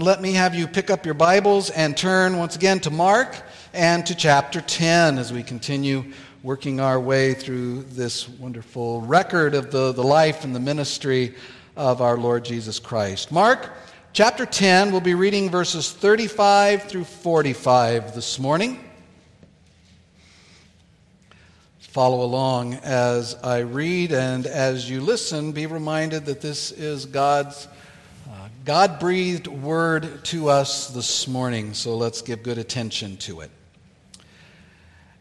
Let 0.00 0.22
me 0.22 0.34
have 0.34 0.54
you 0.54 0.68
pick 0.68 0.90
up 0.90 1.04
your 1.04 1.14
Bibles 1.14 1.70
and 1.70 1.96
turn 1.96 2.36
once 2.36 2.54
again 2.54 2.78
to 2.80 2.90
Mark 2.90 3.34
and 3.72 4.06
to 4.06 4.14
chapter 4.14 4.60
10 4.60 5.18
as 5.18 5.32
we 5.32 5.42
continue 5.42 6.04
working 6.44 6.78
our 6.78 7.00
way 7.00 7.34
through 7.34 7.82
this 7.82 8.28
wonderful 8.28 9.00
record 9.00 9.54
of 9.54 9.72
the, 9.72 9.90
the 9.92 10.04
life 10.04 10.44
and 10.44 10.54
the 10.54 10.60
ministry 10.60 11.34
of 11.76 12.00
our 12.00 12.16
Lord 12.16 12.44
Jesus 12.44 12.78
Christ. 12.78 13.32
Mark 13.32 13.72
chapter 14.12 14.46
10, 14.46 14.92
we'll 14.92 15.00
be 15.00 15.14
reading 15.14 15.50
verses 15.50 15.90
35 15.90 16.84
through 16.84 17.04
45 17.04 18.14
this 18.14 18.38
morning. 18.38 18.78
Follow 21.80 22.22
along 22.22 22.74
as 22.74 23.34
I 23.42 23.58
read, 23.60 24.12
and 24.12 24.46
as 24.46 24.88
you 24.88 25.00
listen, 25.00 25.50
be 25.50 25.66
reminded 25.66 26.26
that 26.26 26.40
this 26.40 26.70
is 26.70 27.04
God's 27.04 27.66
God 28.68 29.00
breathed 29.00 29.46
word 29.46 30.26
to 30.26 30.50
us 30.50 30.88
this 30.88 31.26
morning, 31.26 31.72
so 31.72 31.96
let's 31.96 32.20
give 32.20 32.42
good 32.42 32.58
attention 32.58 33.16
to 33.16 33.40
it. 33.40 33.50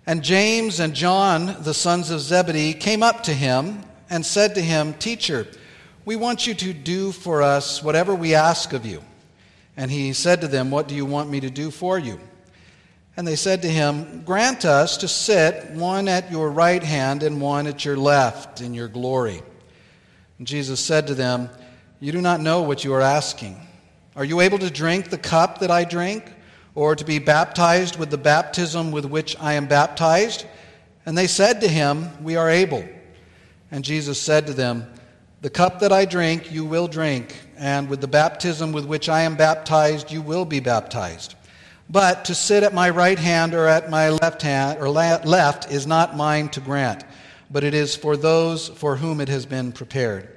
And 0.05 0.21
James 0.21 0.81
and 0.81 0.93
John, 0.93 1.55
the 1.63 1.73
sons 1.73 2.11
of 2.11 2.19
Zebedee, 2.19 2.73
came 2.73 3.01
up 3.01 3.23
to 3.23 3.33
him 3.33 3.83
and 4.09 4.25
said 4.25 4.55
to 4.55 4.61
him, 4.61 4.95
Teacher, 4.95 5.47
we 6.03 6.17
want 6.17 6.45
you 6.45 6.55
to 6.55 6.73
do 6.73 7.13
for 7.13 7.41
us 7.41 7.81
whatever 7.81 8.13
we 8.13 8.35
ask 8.35 8.73
of 8.73 8.85
you. 8.85 9.01
And 9.77 9.89
he 9.89 10.11
said 10.11 10.41
to 10.41 10.49
them, 10.49 10.69
What 10.69 10.89
do 10.89 10.95
you 10.95 11.05
want 11.05 11.29
me 11.29 11.39
to 11.39 11.49
do 11.49 11.71
for 11.71 11.97
you? 11.97 12.19
And 13.15 13.25
they 13.25 13.37
said 13.37 13.61
to 13.61 13.69
him, 13.69 14.23
Grant 14.25 14.65
us 14.65 14.97
to 14.97 15.07
sit 15.07 15.71
one 15.71 16.09
at 16.09 16.29
your 16.29 16.51
right 16.51 16.83
hand 16.83 17.23
and 17.23 17.39
one 17.39 17.65
at 17.65 17.85
your 17.85 17.95
left 17.95 18.59
in 18.59 18.73
your 18.73 18.89
glory. 18.89 19.41
And 20.37 20.45
Jesus 20.45 20.81
said 20.81 21.07
to 21.07 21.15
them, 21.15 21.49
you 21.99 22.11
do 22.11 22.21
not 22.21 22.41
know 22.41 22.61
what 22.61 22.83
you 22.83 22.93
are 22.93 23.01
asking. 23.01 23.59
Are 24.15 24.25
you 24.25 24.41
able 24.41 24.59
to 24.59 24.69
drink 24.69 25.09
the 25.09 25.17
cup 25.17 25.59
that 25.59 25.71
I 25.71 25.83
drink, 25.83 26.31
or 26.75 26.95
to 26.95 27.03
be 27.03 27.17
baptized 27.19 27.97
with 27.97 28.11
the 28.11 28.17
baptism 28.17 28.91
with 28.91 29.05
which 29.05 29.35
I 29.39 29.53
am 29.53 29.67
baptized? 29.67 30.45
And 31.05 31.17
they 31.17 31.27
said 31.27 31.61
to 31.61 31.67
him, 31.67 32.09
We 32.23 32.35
are 32.35 32.49
able. 32.49 32.87
And 33.71 33.83
Jesus 33.83 34.21
said 34.21 34.47
to 34.47 34.53
them, 34.53 34.91
The 35.41 35.49
cup 35.49 35.79
that 35.79 35.91
I 35.91 36.05
drink, 36.05 36.51
you 36.51 36.65
will 36.65 36.87
drink, 36.87 37.35
and 37.57 37.89
with 37.89 38.01
the 38.01 38.07
baptism 38.07 38.71
with 38.71 38.85
which 38.85 39.09
I 39.09 39.21
am 39.21 39.35
baptized, 39.35 40.11
you 40.11 40.21
will 40.21 40.45
be 40.45 40.59
baptized. 40.59 41.35
But 41.89 42.25
to 42.25 42.35
sit 42.35 42.63
at 42.63 42.73
my 42.73 42.89
right 42.89 43.17
hand 43.17 43.53
or 43.53 43.67
at 43.67 43.89
my 43.89 44.09
left 44.09 44.41
hand 44.41 44.79
or 44.79 44.89
left 44.89 45.71
is 45.71 45.87
not 45.87 46.17
mine 46.17 46.49
to 46.49 46.59
grant, 46.59 47.05
but 47.49 47.63
it 47.63 47.73
is 47.73 47.95
for 47.95 48.17
those 48.17 48.67
for 48.67 48.97
whom 48.97 49.21
it 49.21 49.29
has 49.29 49.45
been 49.45 49.71
prepared. 49.71 50.36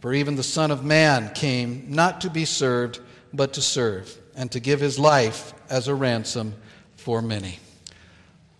For 0.00 0.12
even 0.12 0.36
the 0.36 0.42
Son 0.42 0.70
of 0.70 0.84
Man 0.84 1.32
came 1.34 1.86
not 1.88 2.20
to 2.20 2.30
be 2.30 2.44
served, 2.44 3.00
but 3.32 3.54
to 3.54 3.62
serve, 3.62 4.16
and 4.36 4.50
to 4.52 4.60
give 4.60 4.80
his 4.80 4.98
life 4.98 5.54
as 5.70 5.88
a 5.88 5.94
ransom 5.94 6.54
for 6.96 7.22
many. 7.22 7.58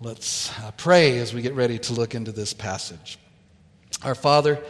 Let's 0.01 0.51
uh, 0.61 0.73
pray 0.73 1.19
as 1.19 1.33
we 1.33 1.43
get 1.43 1.55
ready 1.55 1.79
to 1.79 1.93
look 1.93 2.15
into 2.15 2.33
this 2.33 2.53
passage. 2.53 3.19
Our 4.03 4.15
Father, 4.15 4.63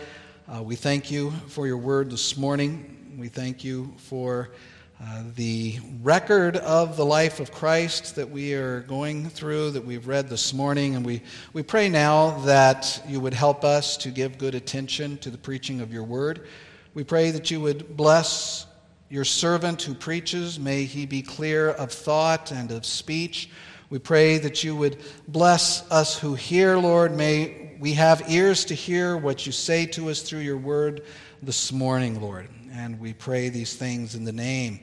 uh, 0.49 0.63
we 0.63 0.77
thank 0.77 1.11
you 1.11 1.33
for 1.49 1.67
your 1.67 1.79
word 1.79 2.11
this 2.11 2.37
morning. 2.37 3.17
We 3.19 3.29
thank 3.29 3.65
you 3.65 3.95
for 3.97 4.51
uh, 4.99 5.23
the 5.35 5.79
record 6.03 6.57
of 6.57 6.97
the 6.97 7.05
life 7.05 7.39
of 7.39 7.53
Christ 7.53 8.17
that 8.17 8.31
we 8.31 8.55
are 8.55 8.81
going 8.81 9.29
through, 9.29 9.73
that 9.73 9.85
we've 9.85 10.07
read 10.07 10.31
this 10.31 10.55
morning. 10.55 10.95
And 10.97 11.05
we, 11.05 11.21
we 11.53 11.63
pray 11.63 11.91
now 11.91 12.39
that 12.47 13.03
you 13.07 13.21
would 13.21 13.35
help 13.35 13.63
us 13.63 13.99
to 13.99 14.11
give 14.11 14.39
good 14.39 14.55
attention 14.55 15.19
to 15.19 15.29
the 15.31 15.37
preaching 15.37 15.83
of 15.83 15.93
your 15.93 16.03
word. 16.03 16.47
We 16.95 17.05
pray 17.05 17.31
that 17.33 17.51
you 17.51 17.61
would 17.61 17.95
bless 17.95 18.67
your 19.11 19.25
servant 19.25 19.83
who 19.83 19.93
preaches. 19.93 20.59
May 20.59 20.85
he 20.85 21.05
be 21.05 21.21
clear 21.21 21.69
of 21.69 21.93
thought 21.93 22.51
and 22.51 22.71
of 22.71 22.87
speech. 22.87 23.51
We 23.91 23.99
pray 23.99 24.39
that 24.39 24.65
you 24.65 24.75
would 24.77 24.97
bless 25.29 25.89
us 25.91 26.19
who 26.19 26.35
hear, 26.35 26.79
Lord. 26.79 27.15
May 27.15 27.77
we 27.79 27.93
have 27.93 28.31
ears 28.31 28.65
to 28.67 28.75
hear 28.75 29.17
what 29.19 29.45
you 29.45 29.53
say 29.53 29.85
to 29.87 30.09
us 30.09 30.23
through 30.23 30.41
your 30.41 30.57
word 30.57 31.03
this 31.43 31.71
morning, 31.71 32.19
Lord. 32.19 32.49
And 32.79 33.01
we 33.01 33.15
pray 33.15 33.49
these 33.49 33.75
things 33.75 34.15
in 34.15 34.25
the 34.25 34.33
name 34.33 34.81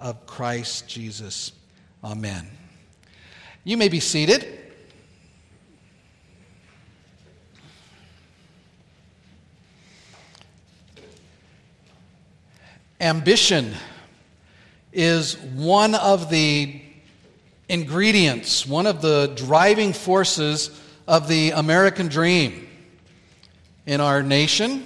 of 0.00 0.26
Christ 0.26 0.88
Jesus. 0.88 1.52
Amen. 2.02 2.50
You 3.62 3.76
may 3.76 3.88
be 3.88 4.00
seated. 4.00 4.58
Ambition 13.00 13.72
is 14.92 15.38
one 15.38 15.94
of 15.94 16.30
the 16.30 16.82
ingredients, 17.68 18.66
one 18.66 18.88
of 18.88 19.00
the 19.00 19.32
driving 19.36 19.92
forces 19.92 20.76
of 21.06 21.28
the 21.28 21.52
American 21.52 22.08
dream 22.08 22.66
in 23.86 24.00
our 24.00 24.24
nation 24.24 24.84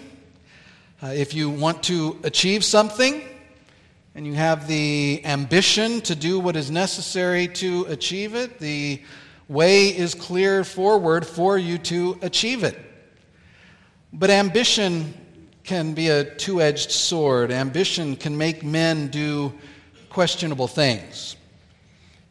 uh, 1.03 1.09
if 1.09 1.35
you 1.35 1.51
want 1.51 1.83
to 1.83 2.17
achieve 2.23 2.65
something 2.65 3.23
and 4.15 4.25
you 4.25 4.35
have 4.35 4.69
the 4.69 5.21
ambition 5.25 6.01
to 6.03 6.15
do 6.15 6.39
what 6.39 6.55
is 6.55 6.71
necessary 6.71 7.49
to 7.49 7.85
achieve 7.89 8.37
it, 8.37 8.61
the 8.61 9.03
way 9.49 9.89
is 9.89 10.15
clear 10.15 10.63
forward 10.63 11.27
for 11.27 11.59
you 11.59 11.77
to 11.77 12.17
achieve 12.23 12.63
it. 12.63 12.79
But 14.13 14.31
ambition 14.31 15.13
can 15.65 15.93
be 15.93 16.09
a 16.09 16.23
two 16.23 16.63
edged 16.63 16.93
sword. 16.93 17.51
Ambition 17.51 18.15
can 18.15 18.39
make 18.39 18.63
men 18.63 19.09
do 19.09 19.53
questionable 20.09 20.69
things. 20.69 21.35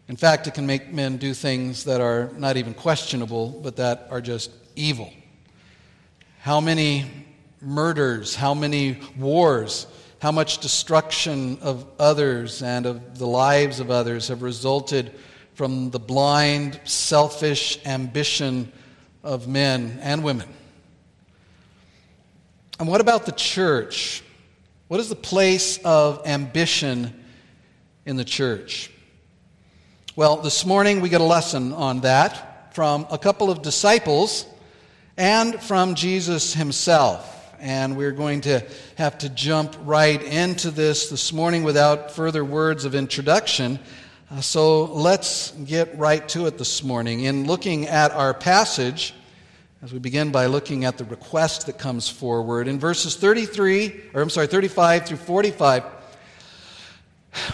In 0.08 0.16
fact, 0.16 0.48
it 0.48 0.54
can 0.54 0.66
make 0.66 0.94
men 0.94 1.18
do 1.18 1.34
things 1.34 1.84
that 1.86 2.00
are 2.00 2.32
not 2.38 2.56
even 2.56 2.74
questionable, 2.74 3.50
but 3.50 3.76
that 3.78 4.08
are 4.10 4.22
just 4.22 4.52
evil. 4.76 5.12
How 6.40 6.62
many 6.62 7.21
murders, 7.62 8.36
how 8.36 8.54
many 8.54 9.00
wars, 9.18 9.88
how 10.20 10.32
much 10.32 10.60
destruction 10.60 11.58
of 11.62 11.86
others 12.00 12.62
and 12.62 12.86
of 12.86 13.18
the 13.18 13.28
lives 13.28 13.80
of 13.80 13.90
others 13.90 14.28
have 14.28 14.42
resulted 14.42 15.12
from 15.56 15.92
the 15.92 16.00
blind, 16.00 16.80
selfish 16.86 17.80
ambition 17.86 18.72
of 19.24 19.48
men 19.48 20.00
and 20.02 20.24
women. 20.24 20.48
And 22.80 22.88
what 22.88 23.02
about 23.02 23.26
the 23.26 23.32
church? 23.32 24.24
What 24.88 25.00
is 25.00 25.10
the 25.10 25.16
place 25.16 25.78
of 25.86 26.26
ambition 26.26 27.24
in 28.06 28.16
the 28.16 28.26
church? 28.26 28.92
Well, 30.16 30.38
this 30.38 30.66
morning 30.66 31.02
we 31.02 31.10
get 31.10 31.22
a 31.22 31.26
lesson 31.26 31.74
on 31.74 32.02
that 32.02 32.74
from 32.74 33.06
a 33.12 33.18
couple 33.18 33.52
of 33.52 33.62
disciples 33.62 34.46
and 35.18 35.62
from 35.62 35.96
Jesus 35.96 36.54
himself 36.54 37.41
and 37.62 37.96
we're 37.96 38.12
going 38.12 38.42
to 38.42 38.66
have 38.96 39.20
to 39.20 39.30
jump 39.30 39.76
right 39.84 40.22
into 40.22 40.72
this 40.72 41.10
this 41.10 41.32
morning 41.32 41.64
without 41.64 42.12
further 42.12 42.44
words 42.44 42.84
of 42.84 42.96
introduction. 42.96 43.80
Uh, 44.30 44.42
so 44.42 44.86
let's 44.86 45.52
get 45.52 45.98
right 45.98 46.28
to 46.30 46.48
it 46.48 46.58
this 46.58 46.84
morning. 46.84 47.22
In 47.22 47.46
looking 47.46 47.88
at 47.88 48.12
our 48.12 48.34
passage, 48.34 49.14
as 49.84 49.94
we 49.94 50.00
begin 50.00 50.32
by 50.32 50.48
looking 50.48 50.86
at 50.86 50.98
the 50.98 51.06
request 51.06 51.68
that 51.68 51.78
comes 51.78 52.10
forward, 52.10 52.68
in 52.68 52.80
verses 52.80 53.16
33, 53.16 54.02
or 54.14 54.22
I'm 54.22 54.30
sorry, 54.30 54.48
35 54.48 55.06
through 55.06 55.18
45, 55.18 55.84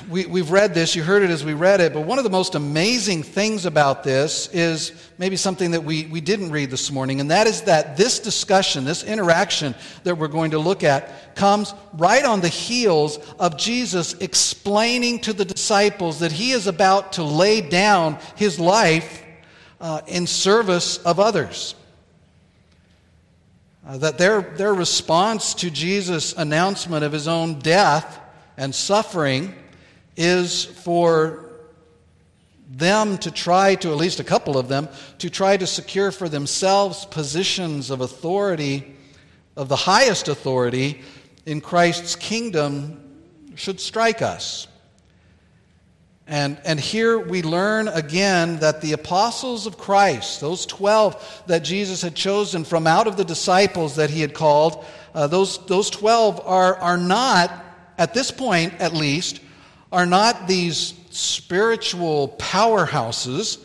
we, 0.09 0.25
we've 0.25 0.49
read 0.49 0.73
this, 0.73 0.95
you 0.95 1.03
heard 1.03 1.21
it 1.21 1.29
as 1.29 1.45
we 1.45 1.53
read 1.53 1.81
it, 1.81 1.93
but 1.93 2.01
one 2.01 2.17
of 2.17 2.23
the 2.23 2.29
most 2.29 2.55
amazing 2.55 3.21
things 3.21 3.65
about 3.65 4.03
this 4.03 4.47
is 4.51 4.91
maybe 5.17 5.35
something 5.35 5.71
that 5.71 5.83
we, 5.83 6.05
we 6.05 6.19
didn't 6.19 6.51
read 6.51 6.71
this 6.71 6.91
morning, 6.91 7.19
and 7.19 7.29
that 7.29 7.45
is 7.45 7.61
that 7.63 7.95
this 7.95 8.19
discussion, 8.19 8.85
this 8.85 9.03
interaction 9.03 9.75
that 10.03 10.15
we're 10.15 10.27
going 10.27 10.51
to 10.51 10.59
look 10.59 10.83
at, 10.83 11.35
comes 11.35 11.73
right 11.93 12.25
on 12.25 12.41
the 12.41 12.47
heels 12.47 13.19
of 13.39 13.57
Jesus 13.57 14.13
explaining 14.15 15.19
to 15.19 15.33
the 15.33 15.45
disciples 15.45 16.19
that 16.19 16.31
he 16.31 16.51
is 16.51 16.65
about 16.65 17.13
to 17.13 17.23
lay 17.23 17.61
down 17.61 18.17
his 18.35 18.59
life 18.59 19.23
uh, 19.79 20.01
in 20.07 20.25
service 20.25 20.97
of 20.99 21.19
others. 21.19 21.75
Uh, 23.85 23.97
that 23.99 24.17
their, 24.17 24.41
their 24.41 24.73
response 24.73 25.53
to 25.53 25.69
Jesus' 25.69 26.33
announcement 26.35 27.05
of 27.05 27.11
his 27.11 27.27
own 27.27 27.59
death 27.59 28.19
and 28.57 28.73
suffering 28.73 29.53
is 30.17 30.65
for 30.65 31.47
them 32.69 33.17
to 33.19 33.31
try 33.31 33.75
to, 33.75 33.91
at 33.91 33.97
least 33.97 34.19
a 34.19 34.23
couple 34.23 34.57
of 34.57 34.67
them, 34.67 34.89
to 35.19 35.29
try 35.29 35.55
to 35.55 35.65
secure 35.65 36.11
for 36.11 36.27
themselves 36.27 37.05
positions 37.05 37.89
of 37.89 38.01
authority, 38.01 38.95
of 39.55 39.69
the 39.69 39.75
highest 39.75 40.27
authority 40.27 41.01
in 41.45 41.61
Christ's 41.61 42.15
kingdom, 42.15 43.03
should 43.55 43.79
strike 43.79 44.21
us. 44.21 44.67
And, 46.29 46.59
and 46.65 46.77
here 46.77 47.17
we 47.17 47.41
learn 47.41 47.87
again 47.87 48.59
that 48.59 48.81
the 48.81 48.91
apostles 48.91 49.65
of 49.65 49.77
Christ, 49.77 50.41
those 50.41 50.65
12 50.65 51.43
that 51.47 51.59
Jesus 51.59 52.01
had 52.01 52.15
chosen 52.15 52.65
from 52.65 52.85
out 52.85 53.07
of 53.07 53.15
the 53.15 53.23
disciples 53.23 53.95
that 53.95 54.09
he 54.09 54.19
had 54.19 54.33
called, 54.33 54.83
uh, 55.15 55.27
those, 55.27 55.65
those 55.67 55.89
12 55.89 56.41
are, 56.45 56.75
are 56.75 56.97
not, 56.97 57.63
at 57.97 58.13
this 58.13 58.29
point 58.29 58.73
at 58.79 58.93
least, 58.93 59.39
are 59.91 60.05
not 60.05 60.47
these 60.47 60.93
spiritual 61.09 62.35
powerhouses, 62.37 63.59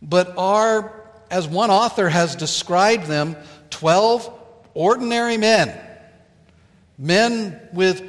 but 0.00 0.34
are, 0.36 0.92
as 1.30 1.46
one 1.46 1.70
author 1.70 2.08
has 2.08 2.36
described 2.36 3.06
them, 3.06 3.36
12 3.70 4.32
ordinary 4.74 5.36
men. 5.36 5.78
Men 6.98 7.60
with 7.72 8.02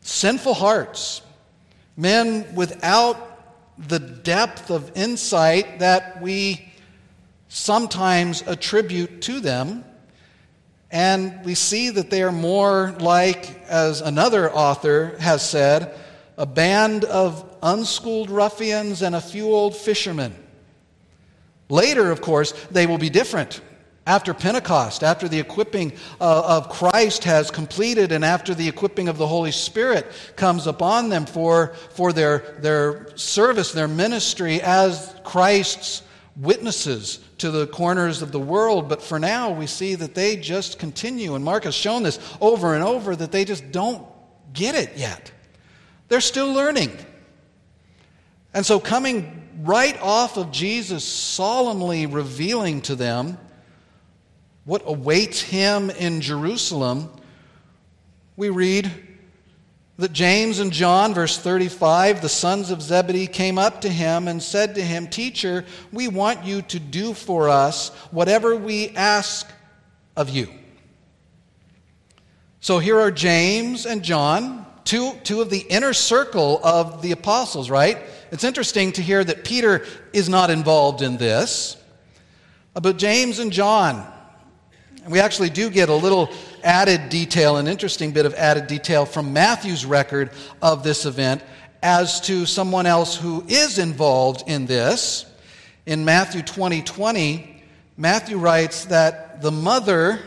sinful 0.00 0.54
hearts, 0.54 1.22
men 1.96 2.54
without 2.54 3.30
the 3.88 3.98
depth 3.98 4.70
of 4.70 4.92
insight 4.94 5.80
that 5.80 6.22
we 6.22 6.72
sometimes 7.48 8.42
attribute 8.46 9.22
to 9.22 9.40
them. 9.40 9.84
And 10.90 11.44
we 11.44 11.54
see 11.54 11.90
that 11.90 12.10
they 12.10 12.22
are 12.22 12.32
more 12.32 12.94
like, 13.00 13.62
as 13.64 14.00
another 14.00 14.52
author 14.52 15.16
has 15.18 15.48
said, 15.48 15.94
a 16.36 16.46
band 16.46 17.04
of 17.04 17.48
unschooled 17.62 18.30
ruffians 18.30 19.02
and 19.02 19.14
a 19.14 19.20
few 19.20 19.46
old 19.46 19.76
fishermen. 19.76 20.34
Later, 21.68 22.10
of 22.10 22.20
course, 22.20 22.52
they 22.70 22.86
will 22.86 22.98
be 22.98 23.10
different. 23.10 23.60
After 24.06 24.34
Pentecost, 24.34 25.02
after 25.02 25.28
the 25.28 25.40
equipping 25.40 25.92
uh, 26.20 26.58
of 26.58 26.68
Christ 26.68 27.24
has 27.24 27.50
completed, 27.50 28.12
and 28.12 28.22
after 28.22 28.54
the 28.54 28.68
equipping 28.68 29.08
of 29.08 29.16
the 29.16 29.26
Holy 29.26 29.50
Spirit 29.50 30.12
comes 30.36 30.66
upon 30.66 31.08
them 31.08 31.24
for, 31.24 31.68
for 31.90 32.12
their, 32.12 32.58
their 32.58 33.16
service, 33.16 33.72
their 33.72 33.88
ministry 33.88 34.60
as 34.60 35.14
Christ's 35.24 36.02
witnesses 36.36 37.20
to 37.38 37.50
the 37.50 37.66
corners 37.66 38.20
of 38.20 38.30
the 38.30 38.40
world. 38.40 38.90
But 38.90 39.00
for 39.00 39.18
now, 39.18 39.50
we 39.50 39.66
see 39.66 39.94
that 39.94 40.14
they 40.14 40.36
just 40.36 40.78
continue, 40.78 41.34
and 41.34 41.42
Mark 41.42 41.64
has 41.64 41.74
shown 41.74 42.02
this 42.02 42.18
over 42.42 42.74
and 42.74 42.84
over, 42.84 43.16
that 43.16 43.32
they 43.32 43.46
just 43.46 43.72
don't 43.72 44.06
get 44.52 44.74
it 44.74 44.98
yet. 44.98 45.32
They're 46.08 46.20
still 46.20 46.52
learning. 46.52 46.96
And 48.52 48.64
so, 48.64 48.78
coming 48.78 49.42
right 49.62 50.00
off 50.00 50.36
of 50.36 50.50
Jesus 50.50 51.04
solemnly 51.04 52.06
revealing 52.06 52.82
to 52.82 52.94
them 52.94 53.38
what 54.64 54.82
awaits 54.86 55.40
him 55.40 55.90
in 55.90 56.20
Jerusalem, 56.20 57.10
we 58.36 58.48
read 58.48 58.90
that 59.96 60.12
James 60.12 60.58
and 60.58 60.72
John, 60.72 61.14
verse 61.14 61.38
35, 61.38 62.20
the 62.20 62.28
sons 62.28 62.70
of 62.70 62.82
Zebedee, 62.82 63.28
came 63.28 63.58
up 63.58 63.82
to 63.82 63.88
him 63.88 64.26
and 64.26 64.42
said 64.42 64.74
to 64.74 64.82
him, 64.82 65.06
Teacher, 65.06 65.64
we 65.92 66.08
want 66.08 66.44
you 66.44 66.62
to 66.62 66.80
do 66.80 67.14
for 67.14 67.48
us 67.48 67.90
whatever 68.10 68.56
we 68.56 68.88
ask 68.90 69.48
of 70.16 70.30
you. 70.30 70.48
So 72.60 72.78
here 72.78 72.98
are 72.98 73.10
James 73.10 73.86
and 73.86 74.02
John, 74.02 74.63
two, 74.84 75.12
two 75.24 75.40
of 75.40 75.50
the 75.50 75.60
inner 75.60 75.92
circle 75.92 76.60
of 76.62 77.02
the 77.02 77.12
apostles, 77.12 77.70
right? 77.70 77.98
It's 78.30 78.44
interesting 78.44 78.92
to 78.92 79.02
hear 79.02 79.24
that 79.24 79.44
Peter 79.44 79.84
is 80.12 80.28
not 80.28 80.50
involved 80.50 81.02
in 81.02 81.16
this. 81.16 81.76
Uh, 82.76 82.80
but 82.80 82.98
James 82.98 83.38
and 83.38 83.52
John, 83.52 84.06
we 85.08 85.20
actually 85.20 85.50
do 85.50 85.70
get 85.70 85.88
a 85.88 85.94
little 85.94 86.30
added 86.62 87.08
detail, 87.08 87.56
an 87.56 87.66
interesting 87.66 88.12
bit 88.12 88.26
of 88.26 88.34
added 88.34 88.66
detail 88.66 89.06
from 89.06 89.32
Matthew's 89.32 89.84
record 89.84 90.30
of 90.62 90.82
this 90.82 91.06
event 91.06 91.42
as 91.82 92.20
to 92.22 92.46
someone 92.46 92.86
else 92.86 93.16
who 93.16 93.44
is 93.46 93.78
involved 93.78 94.44
in 94.48 94.66
this. 94.66 95.26
In 95.86 96.04
Matthew 96.04 96.42
20 96.42 96.82
20, 96.82 97.62
Matthew 97.96 98.38
writes 98.38 98.86
that 98.86 99.42
the 99.42 99.52
mother 99.52 100.18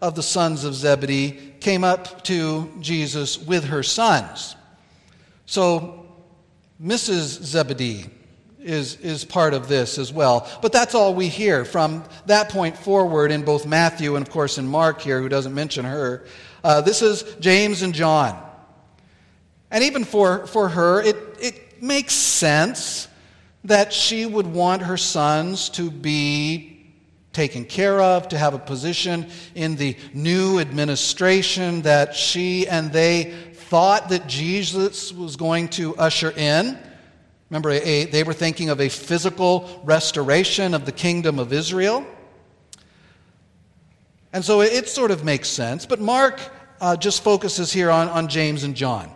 of 0.00 0.14
the 0.14 0.22
sons 0.22 0.64
of 0.64 0.74
Zebedee 0.74 1.53
came 1.64 1.82
up 1.82 2.22
to 2.22 2.70
Jesus 2.78 3.38
with 3.38 3.64
her 3.64 3.82
sons. 3.82 4.54
So, 5.46 6.06
Mrs. 6.80 7.42
Zebedee 7.42 8.04
is, 8.60 8.96
is 8.96 9.24
part 9.24 9.54
of 9.54 9.66
this 9.66 9.96
as 9.96 10.12
well. 10.12 10.46
But 10.60 10.72
that's 10.72 10.94
all 10.94 11.14
we 11.14 11.28
hear 11.28 11.64
from 11.64 12.04
that 12.26 12.50
point 12.50 12.76
forward 12.76 13.30
in 13.30 13.44
both 13.44 13.64
Matthew 13.64 14.14
and, 14.16 14.26
of 14.26 14.30
course, 14.30 14.58
in 14.58 14.66
Mark 14.66 15.00
here, 15.00 15.22
who 15.22 15.28
doesn't 15.30 15.54
mention 15.54 15.86
her. 15.86 16.26
Uh, 16.62 16.82
this 16.82 17.00
is 17.00 17.22
James 17.40 17.80
and 17.80 17.94
John. 17.94 18.38
And 19.70 19.84
even 19.84 20.04
for, 20.04 20.46
for 20.46 20.68
her, 20.68 21.00
it, 21.00 21.16
it 21.40 21.82
makes 21.82 22.12
sense 22.12 23.08
that 23.64 23.90
she 23.90 24.26
would 24.26 24.46
want 24.46 24.82
her 24.82 24.98
sons 24.98 25.70
to 25.70 25.90
be 25.90 26.73
taken 27.34 27.64
care 27.64 28.00
of, 28.00 28.28
to 28.28 28.38
have 28.38 28.54
a 28.54 28.58
position 28.58 29.26
in 29.54 29.76
the 29.76 29.96
new 30.14 30.58
administration 30.60 31.82
that 31.82 32.14
she 32.14 32.66
and 32.66 32.92
they 32.92 33.34
thought 33.52 34.08
that 34.08 34.26
Jesus 34.26 35.12
was 35.12 35.36
going 35.36 35.68
to 35.68 35.96
usher 35.96 36.30
in. 36.30 36.78
Remember, 37.50 37.78
they 37.78 38.24
were 38.24 38.32
thinking 38.32 38.70
of 38.70 38.80
a 38.80 38.88
physical 38.88 39.82
restoration 39.84 40.74
of 40.74 40.86
the 40.86 40.92
kingdom 40.92 41.38
of 41.38 41.52
Israel. 41.52 42.06
And 44.32 44.44
so 44.44 44.62
it, 44.62 44.88
sort 44.88 45.10
of 45.10 45.24
makes 45.24 45.48
sense. 45.48 45.86
But 45.86 46.00
Mark 46.00 46.40
uh, 46.80 46.96
just 46.96 47.22
focuses 47.22 47.72
here 47.72 47.90
on, 47.90 48.08
on 48.08 48.28
James 48.28 48.64
and 48.64 48.74
John, 48.74 49.10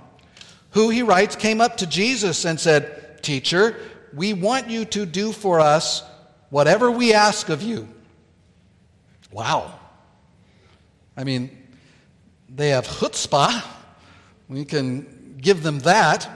who 0.71 0.91
he 0.91 1.03
writes 1.03 1.35
came 1.35 1.61
up 1.61 1.79
to 1.79 1.87
Jesus 1.87 2.45
and 2.45 2.59
said, 2.59 3.23
Teacher, 3.23 3.77
we 4.15 4.33
want 4.33 4.69
you 4.69 4.85
to 4.87 5.05
do 5.05 5.33
for 5.33 5.59
us 5.59 6.03
whatever 6.51 6.91
we 6.91 7.13
ask 7.13 7.49
of 7.49 7.63
you. 7.63 7.89
Wow. 9.31 9.79
I 11.17 11.25
mean, 11.25 11.51
they 12.49 12.71
have 12.71 12.87
chutzpah. 12.87 13.65
We 14.49 14.65
can 14.65 15.37
give 15.41 15.63
them 15.63 15.81
that. 15.81 16.29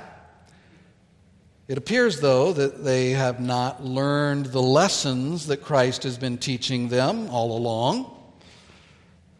It 1.68 1.78
appears, 1.78 2.20
though, 2.20 2.52
that 2.52 2.84
they 2.84 3.10
have 3.10 3.40
not 3.40 3.82
learned 3.82 4.46
the 4.46 4.60
lessons 4.60 5.46
that 5.46 5.58
Christ 5.62 6.02
has 6.02 6.18
been 6.18 6.36
teaching 6.36 6.88
them 6.88 7.30
all 7.30 7.56
along. 7.56 8.14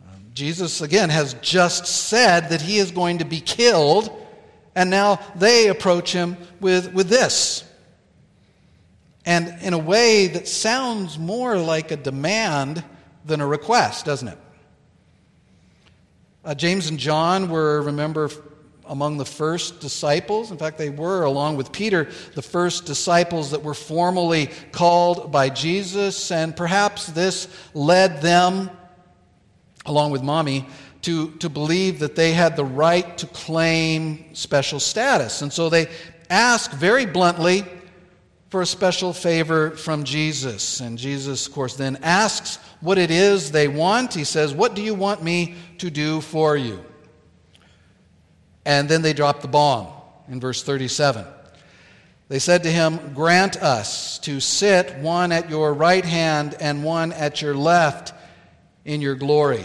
Um, 0.09 0.23
Jesus, 0.33 0.81
again, 0.81 1.11
has 1.11 1.35
just 1.35 1.87
said 1.87 2.49
that 2.51 2.63
he 2.63 2.79
is 2.79 2.91
going 2.91 3.19
to 3.19 3.25
be 3.25 3.41
killed, 3.41 4.11
and 4.75 4.89
now 4.89 5.21
they 5.35 5.69
approach 5.69 6.13
him 6.13 6.37
with, 6.61 6.95
with 6.95 7.09
this. 7.09 7.65
And 9.27 9.61
in 9.63 9.75
a 9.75 9.79
way 9.79 10.29
that 10.29 10.49
sounds 10.49 11.19
more 11.19 11.59
like 11.59 11.91
a 11.91 11.97
demand 11.97 12.83
than 13.25 13.41
a 13.41 13.47
request, 13.47 14.05
doesn't 14.05 14.29
it? 14.29 14.39
Uh, 16.45 16.55
James 16.55 16.89
and 16.89 16.99
John 16.99 17.49
were, 17.49 17.83
remember, 17.83 18.29
among 18.87 19.17
the 19.17 19.25
first 19.25 19.81
disciples. 19.81 20.51
In 20.51 20.59
fact, 20.59 20.77
they 20.77 20.91
were, 20.91 21.23
along 21.23 21.57
with 21.57 21.71
Peter, 21.71 22.09
the 22.35 22.43
first 22.43 22.85
disciples 22.85 23.53
that 23.53 23.63
were 23.63 23.75
formally 23.75 24.51
called 24.73 25.31
by 25.31 25.51
Jesus. 25.51 26.31
And 26.33 26.57
perhaps 26.57 27.07
this 27.07 27.49
led 27.75 28.23
them, 28.23 28.71
along 29.87 30.11
with 30.11 30.23
mommy, 30.23 30.67
to, 31.03 31.31
to 31.37 31.49
believe 31.49 32.01
that 32.01 32.17
they 32.17 32.33
had 32.33 32.57
the 32.57 32.65
right 32.65 33.17
to 33.19 33.27
claim 33.29 34.35
special 34.35 34.81
status. 34.81 35.43
And 35.43 35.53
so 35.53 35.69
they 35.69 35.89
asked 36.29 36.73
very 36.73 37.07
bluntly 37.07 37.65
for 38.53 38.61
a 38.61 38.67
special 38.67 39.15
favor 39.15 39.71
from 39.71 40.05
Jesus. 40.05 40.81
And 40.81 40.99
Jesus, 40.99 41.47
of 41.47 41.55
course, 41.55 41.75
then 41.75 41.97
asks 42.03 42.59
what 42.83 42.99
it 42.99 43.11
is 43.11 43.51
they 43.51 43.67
want. 43.67 44.13
He 44.13 44.25
says, 44.25 44.53
What 44.53 44.75
do 44.75 44.83
you 44.83 44.93
want 44.93 45.23
me 45.23 45.55
to 45.79 45.91
do 45.91 46.21
for 46.21 46.55
you? 46.55 46.85
And 48.67 48.91
then 48.91 49.01
they 49.01 49.15
drop 49.15 49.41
the 49.41 49.49
bomb 49.49 49.87
in 50.29 50.39
verse 50.39 50.63
37. 50.63 51.25
They 52.29 52.39
said 52.39 52.65
to 52.65 52.71
him, 52.71 53.15
Grant 53.15 53.57
us 53.57 54.19
to 54.19 54.39
sit 54.39 54.97
one 54.97 55.33
at 55.33 55.49
your 55.49 55.73
right 55.73 56.05
hand 56.05 56.55
and 56.61 56.85
one 56.85 57.15
at 57.15 57.41
your 57.41 57.55
left 57.55 58.13
in 58.85 59.01
your 59.01 59.15
glory. 59.15 59.65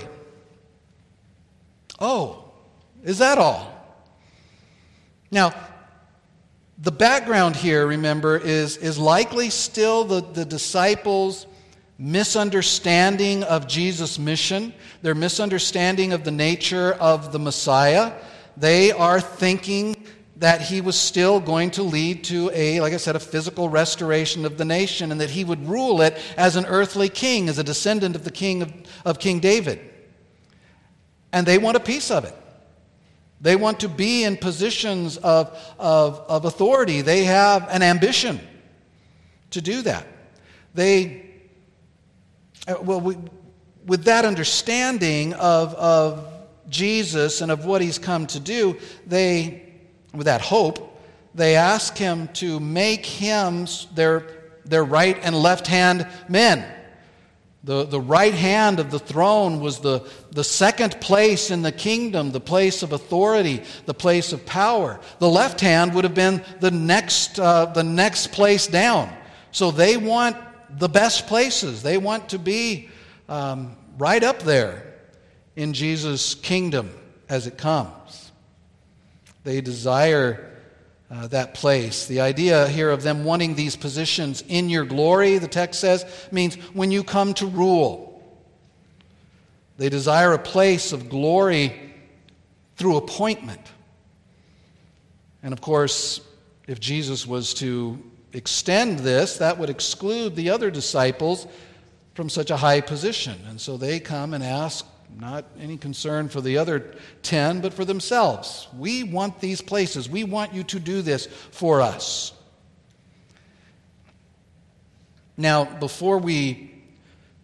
Oh, 1.99 2.53
is 3.03 3.17
that 3.17 3.37
all? 3.37 3.69
Now, 5.29 5.53
the 6.79 6.91
background 6.91 7.55
here, 7.55 7.87
remember, 7.87 8.37
is, 8.37 8.77
is 8.77 8.99
likely 8.99 9.49
still 9.49 10.03
the, 10.03 10.21
the 10.21 10.45
disciples' 10.45 11.47
misunderstanding 11.97 13.43
of 13.43 13.67
Jesus' 13.67 14.19
mission, 14.19 14.73
their 15.01 15.15
misunderstanding 15.15 16.13
of 16.13 16.23
the 16.23 16.31
nature 16.31 16.93
of 16.93 17.31
the 17.31 17.39
Messiah. 17.39 18.13
They 18.55 18.91
are 18.91 19.19
thinking 19.19 19.95
that 20.35 20.61
he 20.61 20.81
was 20.81 20.95
still 20.95 21.39
going 21.39 21.71
to 21.71 21.81
lead 21.81 22.23
to 22.25 22.51
a, 22.53 22.79
like 22.79 22.93
I 22.93 22.97
said, 22.97 23.15
a 23.15 23.19
physical 23.19 23.69
restoration 23.69 24.45
of 24.45 24.59
the 24.59 24.65
nation, 24.65 25.11
and 25.11 25.19
that 25.19 25.31
he 25.31 25.43
would 25.43 25.67
rule 25.67 26.01
it 26.01 26.15
as 26.37 26.55
an 26.55 26.65
earthly 26.67 27.09
king, 27.09 27.49
as 27.49 27.57
a 27.57 27.63
descendant 27.63 28.15
of 28.15 28.23
the 28.23 28.29
king 28.29 28.61
of, 28.61 28.71
of 29.03 29.17
King 29.17 29.39
David. 29.39 29.79
And 31.33 31.47
they 31.47 31.57
want 31.57 31.75
a 31.75 31.79
piece 31.79 32.11
of 32.11 32.23
it. 32.23 32.35
They 33.39 33.55
want 33.55 33.79
to 33.81 33.89
be 33.89 34.23
in 34.23 34.37
positions 34.37 35.17
of, 35.17 35.57
of, 35.77 36.19
of 36.27 36.45
authority. 36.45 37.01
They 37.01 37.23
have 37.25 37.67
an 37.69 37.83
ambition 37.83 38.39
to 39.51 39.61
do 39.61 39.81
that. 39.83 40.07
They, 40.73 41.25
uh, 42.67 42.75
well, 42.81 42.99
we, 42.99 43.17
with 43.85 44.05
that 44.05 44.25
understanding 44.25 45.33
of, 45.33 45.73
of 45.75 46.27
Jesus 46.69 47.41
and 47.41 47.51
of 47.51 47.65
what 47.65 47.81
he's 47.81 47.99
come 47.99 48.27
to 48.27 48.39
do, 48.39 48.77
they 49.05 49.67
with 50.13 50.25
that 50.25 50.41
hope, 50.41 50.99
they 51.35 51.55
ask 51.55 51.97
him 51.97 52.27
to 52.29 52.59
make 52.59 53.05
him 53.05 53.67
their, 53.93 54.25
their 54.65 54.83
right 54.83 55.17
and 55.21 55.35
left 55.35 55.67
hand 55.67 56.07
men. 56.27 56.65
The, 57.67 57.83
the 57.83 57.99
right 57.99 58.33
hand 58.33 58.79
of 58.79 58.91
the 58.91 58.97
throne 58.97 59.59
was 59.59 59.79
the, 59.79 60.09
the 60.31 60.43
second 60.45 61.01
place 61.01 61.51
in 61.51 61.63
the 61.63 61.71
kingdom, 61.73 62.31
the 62.31 62.39
place 62.39 62.81
of 62.81 62.93
authority, 62.93 63.61
the 63.85 63.93
place 63.93 64.31
of 64.31 64.45
power. 64.45 65.01
The 65.19 65.27
left 65.27 65.59
hand 65.59 65.93
would 65.93 66.05
have 66.05 66.13
been 66.15 66.45
the 66.61 66.71
next, 66.71 67.37
uh, 67.37 67.65
the 67.65 67.83
next 67.83 68.31
place 68.31 68.67
down. 68.67 69.13
So 69.51 69.71
they 69.71 69.97
want 69.97 70.37
the 70.79 70.87
best 70.87 71.27
places. 71.27 71.83
They 71.83 71.97
want 71.97 72.29
to 72.29 72.39
be 72.39 72.87
um, 73.27 73.75
right 73.97 74.23
up 74.23 74.43
there 74.43 74.93
in 75.57 75.73
Jesus' 75.73 76.35
kingdom 76.35 76.89
as 77.27 77.47
it 77.47 77.57
comes. 77.57 78.31
They 79.43 79.59
desire 79.59 80.56
uh, 81.09 81.27
that 81.27 81.53
place. 81.53 82.05
The 82.05 82.21
idea 82.21 82.67
here 82.67 82.89
of 82.89 83.03
them 83.03 83.23
wanting 83.23 83.55
these 83.55 83.75
positions 83.75 84.43
in 84.47 84.69
your 84.69 84.85
glory, 84.85 85.37
the 85.37 85.47
text 85.47 85.79
says, 85.79 86.05
means 86.31 86.55
when 86.73 86.91
you 86.91 87.03
come 87.03 87.33
to 87.35 87.45
rule. 87.45 88.21
They 89.77 89.89
desire 89.89 90.33
a 90.33 90.39
place 90.39 90.91
of 90.91 91.09
glory 91.09 91.93
through 92.75 92.97
appointment. 92.97 93.61
And 95.43 95.53
of 95.53 95.61
course, 95.61 96.21
if 96.67 96.79
Jesus 96.79 97.25
was 97.25 97.53
to 97.55 98.03
extend 98.33 98.99
this, 98.99 99.37
that 99.37 99.57
would 99.57 99.69
exclude 99.69 100.35
the 100.35 100.49
other 100.49 100.69
disciples 100.69 101.47
from 102.15 102.29
such 102.29 102.51
a 102.51 102.57
high 102.57 102.81
position. 102.81 103.39
And 103.47 103.61
so 103.61 103.77
they 103.77 103.99
come 103.99 104.33
and 104.33 104.43
ask 104.43 104.85
not 105.19 105.45
any 105.59 105.77
concern 105.77 106.29
for 106.29 106.41
the 106.41 106.57
other 106.57 106.93
10, 107.23 107.61
but 107.61 107.73
for 107.73 107.85
themselves. 107.85 108.67
We 108.77 109.03
want 109.03 109.39
these 109.39 109.61
places. 109.61 110.09
We 110.09 110.23
want 110.23 110.53
you 110.53 110.63
to 110.63 110.79
do 110.79 111.01
this 111.01 111.27
for 111.51 111.81
us. 111.81 112.33
Now, 115.35 115.65
before 115.65 116.17
we 116.17 116.71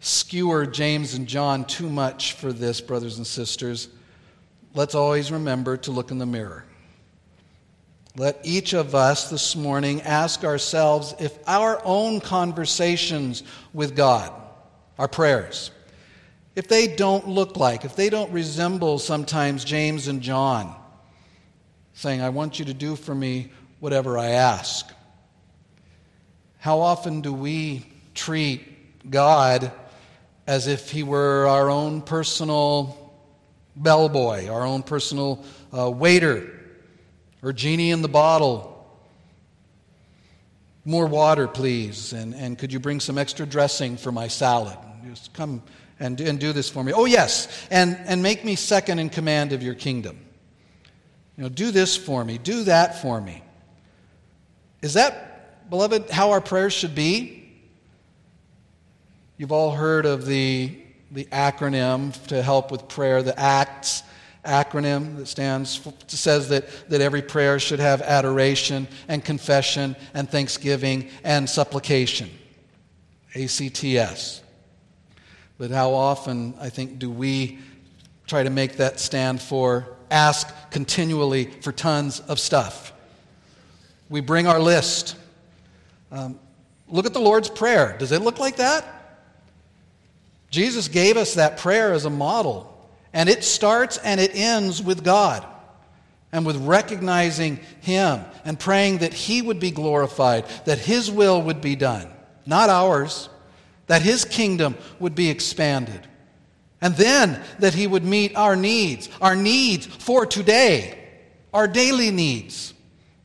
skewer 0.00 0.66
James 0.66 1.14
and 1.14 1.26
John 1.26 1.64
too 1.64 1.88
much 1.88 2.32
for 2.34 2.52
this, 2.52 2.80
brothers 2.80 3.18
and 3.18 3.26
sisters, 3.26 3.88
let's 4.74 4.94
always 4.94 5.30
remember 5.32 5.76
to 5.78 5.90
look 5.90 6.10
in 6.10 6.18
the 6.18 6.26
mirror. 6.26 6.64
Let 8.16 8.40
each 8.44 8.74
of 8.74 8.94
us 8.94 9.30
this 9.30 9.56
morning 9.56 10.02
ask 10.02 10.44
ourselves 10.44 11.14
if 11.18 11.36
our 11.48 11.80
own 11.84 12.20
conversations 12.20 13.42
with 13.72 13.96
God, 13.96 14.32
our 14.98 15.08
prayers, 15.08 15.72
if 16.56 16.68
they 16.68 16.86
don't 16.86 17.28
look 17.28 17.56
like, 17.56 17.84
if 17.84 17.96
they 17.96 18.10
don't 18.10 18.30
resemble 18.32 18.98
sometimes 18.98 19.64
James 19.64 20.08
and 20.08 20.20
John, 20.20 20.74
saying, 21.94 22.20
I 22.22 22.28
want 22.28 22.58
you 22.58 22.64
to 22.66 22.74
do 22.74 22.96
for 22.96 23.14
me 23.14 23.50
whatever 23.80 24.18
I 24.18 24.30
ask. 24.30 24.90
How 26.58 26.80
often 26.80 27.20
do 27.20 27.32
we 27.32 27.86
treat 28.14 29.10
God 29.10 29.70
as 30.46 30.66
if 30.66 30.90
he 30.90 31.02
were 31.02 31.46
our 31.46 31.70
own 31.70 32.02
personal 32.02 33.12
bellboy, 33.76 34.48
our 34.48 34.64
own 34.64 34.82
personal 34.82 35.44
uh, 35.76 35.90
waiter, 35.90 36.50
or 37.42 37.52
genie 37.52 37.90
in 37.90 38.00
the 38.00 38.08
bottle? 38.08 38.70
More 40.84 41.06
water, 41.06 41.48
please, 41.48 42.12
and, 42.12 42.34
and 42.34 42.58
could 42.58 42.72
you 42.72 42.78
bring 42.78 43.00
some 43.00 43.18
extra 43.18 43.44
dressing 43.44 43.96
for 43.96 44.12
my 44.12 44.28
salad? 44.28 44.76
Just 45.06 45.32
come 45.32 45.62
and, 46.00 46.20
and 46.20 46.38
do 46.38 46.52
this 46.52 46.68
for 46.68 46.82
me. 46.82 46.92
Oh, 46.92 47.04
yes, 47.04 47.66
and, 47.70 47.96
and 48.06 48.22
make 48.22 48.44
me 48.44 48.56
second 48.56 48.98
in 48.98 49.08
command 49.08 49.52
of 49.52 49.62
your 49.62 49.74
kingdom. 49.74 50.18
You 51.36 51.44
know, 51.44 51.48
do 51.48 51.70
this 51.70 51.96
for 51.96 52.24
me, 52.24 52.38
do 52.38 52.64
that 52.64 53.02
for 53.02 53.20
me. 53.20 53.42
Is 54.82 54.94
that, 54.94 55.70
beloved, 55.70 56.10
how 56.10 56.30
our 56.30 56.40
prayers 56.40 56.72
should 56.72 56.94
be? 56.94 57.40
You've 59.36 59.52
all 59.52 59.72
heard 59.72 60.06
of 60.06 60.26
the, 60.26 60.76
the 61.10 61.24
acronym 61.26 62.26
to 62.26 62.42
help 62.42 62.70
with 62.70 62.86
prayer, 62.86 63.22
the 63.22 63.38
ACTS 63.38 64.04
acronym 64.44 65.16
that 65.16 65.26
stands 65.26 65.74
for, 65.74 65.92
says 66.06 66.50
that, 66.50 66.68
that 66.90 67.00
every 67.00 67.22
prayer 67.22 67.58
should 67.58 67.80
have 67.80 68.02
adoration 68.02 68.86
and 69.08 69.24
confession 69.24 69.96
and 70.12 70.30
thanksgiving 70.30 71.08
and 71.24 71.48
supplication. 71.48 72.30
ACTS. 73.34 74.43
But 75.56 75.70
how 75.70 75.92
often, 75.92 76.54
I 76.60 76.68
think, 76.68 76.98
do 76.98 77.10
we 77.10 77.58
try 78.26 78.42
to 78.42 78.50
make 78.50 78.78
that 78.78 78.98
stand 78.98 79.40
for 79.40 79.88
ask 80.10 80.52
continually 80.70 81.44
for 81.44 81.70
tons 81.70 82.20
of 82.20 82.40
stuff? 82.40 82.92
We 84.08 84.20
bring 84.20 84.46
our 84.46 84.60
list. 84.60 85.16
Um, 86.10 86.38
look 86.88 87.06
at 87.06 87.12
the 87.12 87.20
Lord's 87.20 87.48
Prayer. 87.48 87.96
Does 87.98 88.12
it 88.12 88.22
look 88.22 88.38
like 88.38 88.56
that? 88.56 88.84
Jesus 90.50 90.88
gave 90.88 91.16
us 91.16 91.34
that 91.34 91.58
prayer 91.58 91.92
as 91.92 92.04
a 92.04 92.10
model, 92.10 92.88
and 93.12 93.28
it 93.28 93.42
starts 93.42 93.98
and 93.98 94.20
it 94.20 94.34
ends 94.34 94.82
with 94.82 95.02
God 95.04 95.44
and 96.32 96.44
with 96.44 96.56
recognizing 96.58 97.60
Him 97.80 98.24
and 98.44 98.58
praying 98.58 98.98
that 98.98 99.14
He 99.14 99.40
would 99.40 99.60
be 99.60 99.70
glorified, 99.70 100.46
that 100.64 100.78
His 100.78 101.10
will 101.10 101.42
would 101.42 101.60
be 101.60 101.76
done, 101.76 102.08
not 102.44 102.70
ours 102.70 103.28
that 103.86 104.02
his 104.02 104.24
kingdom 104.24 104.76
would 104.98 105.14
be 105.14 105.30
expanded. 105.30 106.06
And 106.80 106.94
then 106.96 107.42
that 107.60 107.74
he 107.74 107.86
would 107.86 108.04
meet 108.04 108.36
our 108.36 108.56
needs, 108.56 109.08
our 109.20 109.36
needs 109.36 109.86
for 109.86 110.26
today, 110.26 110.98
our 111.52 111.66
daily 111.66 112.10
needs. 112.10 112.74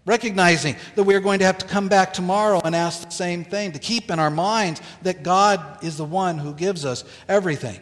Recognizing 0.06 0.76
that 0.96 1.04
we 1.04 1.14
are 1.14 1.20
going 1.20 1.40
to 1.40 1.46
have 1.46 1.60
to 1.60 1.68
come 1.68 1.88
back 1.88 2.14
tomorrow 2.14 2.62
and 2.64 2.76
ask 2.76 3.04
the 3.04 3.12
same 3.12 3.44
thing, 3.44 3.74
to 3.74 3.80
keep 3.80 4.10
in 4.10 4.18
our 4.18 4.32
minds 4.32 4.82
that 5.04 5.24
God 5.24 5.84
is 5.84 5.98
the 5.98 6.06
one 6.06 6.38
who 6.38 6.54
gives 6.54 6.86
us 6.86 7.04
everything. 7.28 7.80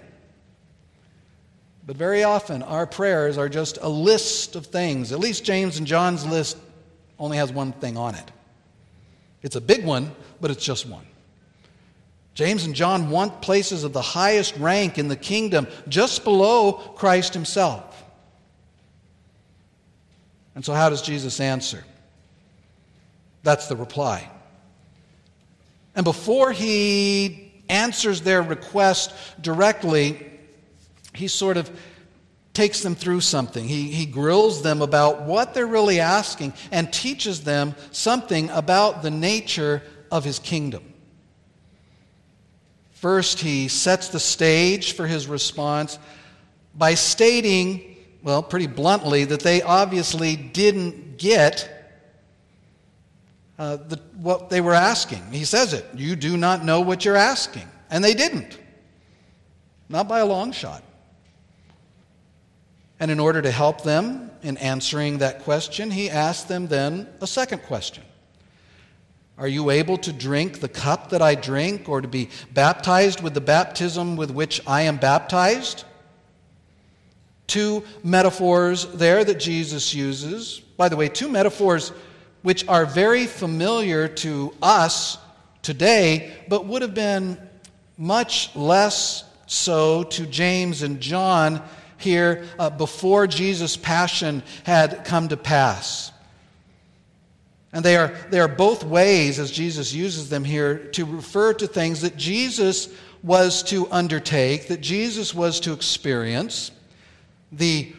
But 1.86 1.96
very 1.96 2.24
often, 2.24 2.64
our 2.64 2.86
prayers 2.86 3.38
are 3.38 3.48
just 3.48 3.78
a 3.82 3.88
list 3.88 4.58
of 4.58 4.66
things. 4.66 5.14
At 5.14 5.20
least 5.20 5.46
James 5.46 5.78
and 5.78 5.88
John's 5.88 6.26
list 6.26 6.58
only 7.18 7.38
has 7.38 7.52
one 7.52 7.72
thing 7.72 7.96
on 7.96 8.14
it. 8.16 8.32
It's 9.42 9.56
a 9.56 9.62
big 9.62 9.86
one, 9.86 10.12
but 10.42 10.52
it's 10.52 10.66
just 10.66 10.86
one. 10.86 11.06
James 12.38 12.66
and 12.66 12.76
John 12.76 13.10
want 13.10 13.42
places 13.42 13.84
of 13.84 13.94
the 13.94 14.02
highest 14.04 14.56
rank 14.58 15.00
in 15.00 15.08
the 15.08 15.16
kingdom, 15.16 15.66
just 15.88 16.24
below 16.24 16.74
Christ 16.74 17.34
himself. 17.34 18.06
And 20.54 20.64
so, 20.64 20.76
how 20.76 20.92
does 20.92 21.02
Jesus 21.02 21.40
answer? 21.40 21.84
That's 23.42 23.66
the 23.66 23.76
reply. 23.76 24.30
And 25.96 26.04
before 26.04 26.52
he 26.52 27.52
answers 27.70 28.22
their 28.22 28.44
request 28.44 29.16
directly, 29.42 30.24
he 31.16 31.28
sort 31.28 31.58
of 31.58 31.72
takes 32.54 32.84
them 32.84 32.94
through 32.94 33.22
something. 33.22 33.68
He, 33.68 33.90
he 33.90 34.06
grills 34.06 34.62
them 34.62 34.84
about 34.84 35.24
what 35.24 35.56
they're 35.56 35.66
really 35.66 36.00
asking 36.00 36.54
and 36.72 36.94
teaches 36.94 37.44
them 37.46 37.74
something 37.90 38.52
about 38.52 39.02
the 39.02 39.10
nature 39.10 39.82
of 40.12 40.24
his 40.24 40.38
kingdom. 40.38 40.94
First, 42.98 43.42
he 43.42 43.68
sets 43.68 44.08
the 44.08 44.20
stage 44.20 44.94
for 44.94 45.06
his 45.06 45.28
response 45.28 46.00
by 46.74 46.96
stating, 46.96 47.96
well, 48.24 48.42
pretty 48.42 48.66
bluntly, 48.66 49.24
that 49.26 49.42
they 49.42 49.62
obviously 49.62 50.36
didn't 50.36 51.20
get 51.20 51.70
uh, 53.60 53.76
the, 53.76 53.98
what 54.16 54.50
they 54.50 54.62
were 54.62 54.74
asking. 54.74 55.32
He 55.32 55.46
says 55.46 55.74
it. 55.74 55.86
You 55.94 56.16
do 56.16 56.38
not 56.38 56.66
know 56.66 56.82
what 56.82 57.06
you're 57.06 57.16
asking. 57.16 57.68
And 57.92 58.04
they 58.04 58.16
didn't. 58.16 58.58
Not 59.90 60.08
by 60.08 60.20
a 60.20 60.26
long 60.26 60.52
shot. 60.52 60.84
And 63.00 63.12
in 63.12 63.20
order 63.20 63.44
to 63.44 63.52
help 63.52 63.84
them 63.84 64.32
in 64.42 64.58
answering 64.58 65.20
that 65.20 65.44
question, 65.44 65.92
he 65.92 66.10
asked 66.10 66.48
them 66.48 66.66
then 66.66 67.08
a 67.22 67.28
second 67.28 67.62
question 67.62 68.04
are 69.38 69.48
you 69.48 69.70
able 69.70 69.98
to 70.00 70.12
drink 70.12 70.60
the 70.60 70.70
cup 70.70 71.10
that 71.12 71.22
I 71.22 71.36
drink 71.36 71.88
or 71.88 72.02
to 72.02 72.08
be 72.08 72.30
baptized 72.52 73.22
with 73.22 73.34
the 73.34 73.42
baptism 73.42 74.16
with 74.16 74.32
which 74.32 74.62
I 74.66 74.82
am 74.84 74.98
baptized? 74.98 75.84
Two 77.46 77.84
metaphors 78.04 78.86
there 78.94 79.24
that 79.24 79.40
Jesus 79.40 79.94
uses 79.94 80.62
By 80.78 80.90
the 80.90 80.96
way, 80.96 81.10
two 81.10 81.28
metaphors 81.28 81.92
which 82.44 82.68
are 82.68 82.86
very 82.86 83.26
familiar 83.26 84.08
to 84.08 84.54
us 84.62 85.18
today, 85.64 86.32
but 86.48 86.66
would 86.66 86.84
have 86.84 86.94
been 86.94 87.38
much 87.98 88.56
less 88.56 89.24
so 89.48 90.04
to 90.04 90.28
James 90.28 90.84
and 90.84 91.02
John 91.02 91.64
here 91.98 92.46
uh, 92.60 92.70
before 92.70 93.26
Jesus' 93.26 93.76
passion 93.76 94.44
had 94.64 95.04
come 95.04 95.30
to 95.30 95.38
pass. 95.38 96.12
And 97.74 97.84
they 97.84 97.98
are, 97.98 98.16
they 98.30 98.40
are 98.40 98.48
both 98.48 98.84
ways, 98.84 99.40
as 99.40 99.52
Jesus 99.52 99.94
uses 99.94 100.30
them 100.30 100.44
here, 100.44 100.78
to 100.94 101.06
refer 101.06 101.54
to 101.54 101.68
things 101.68 102.02
that 102.02 102.16
Jesus 102.16 102.90
was 103.24 103.62
to 103.64 103.92
undertake, 103.92 104.70
that 104.70 104.82
Jesus 104.82 105.34
was 105.34 105.60
to 105.62 105.74
experience. 105.74 106.72
The 107.52 107.94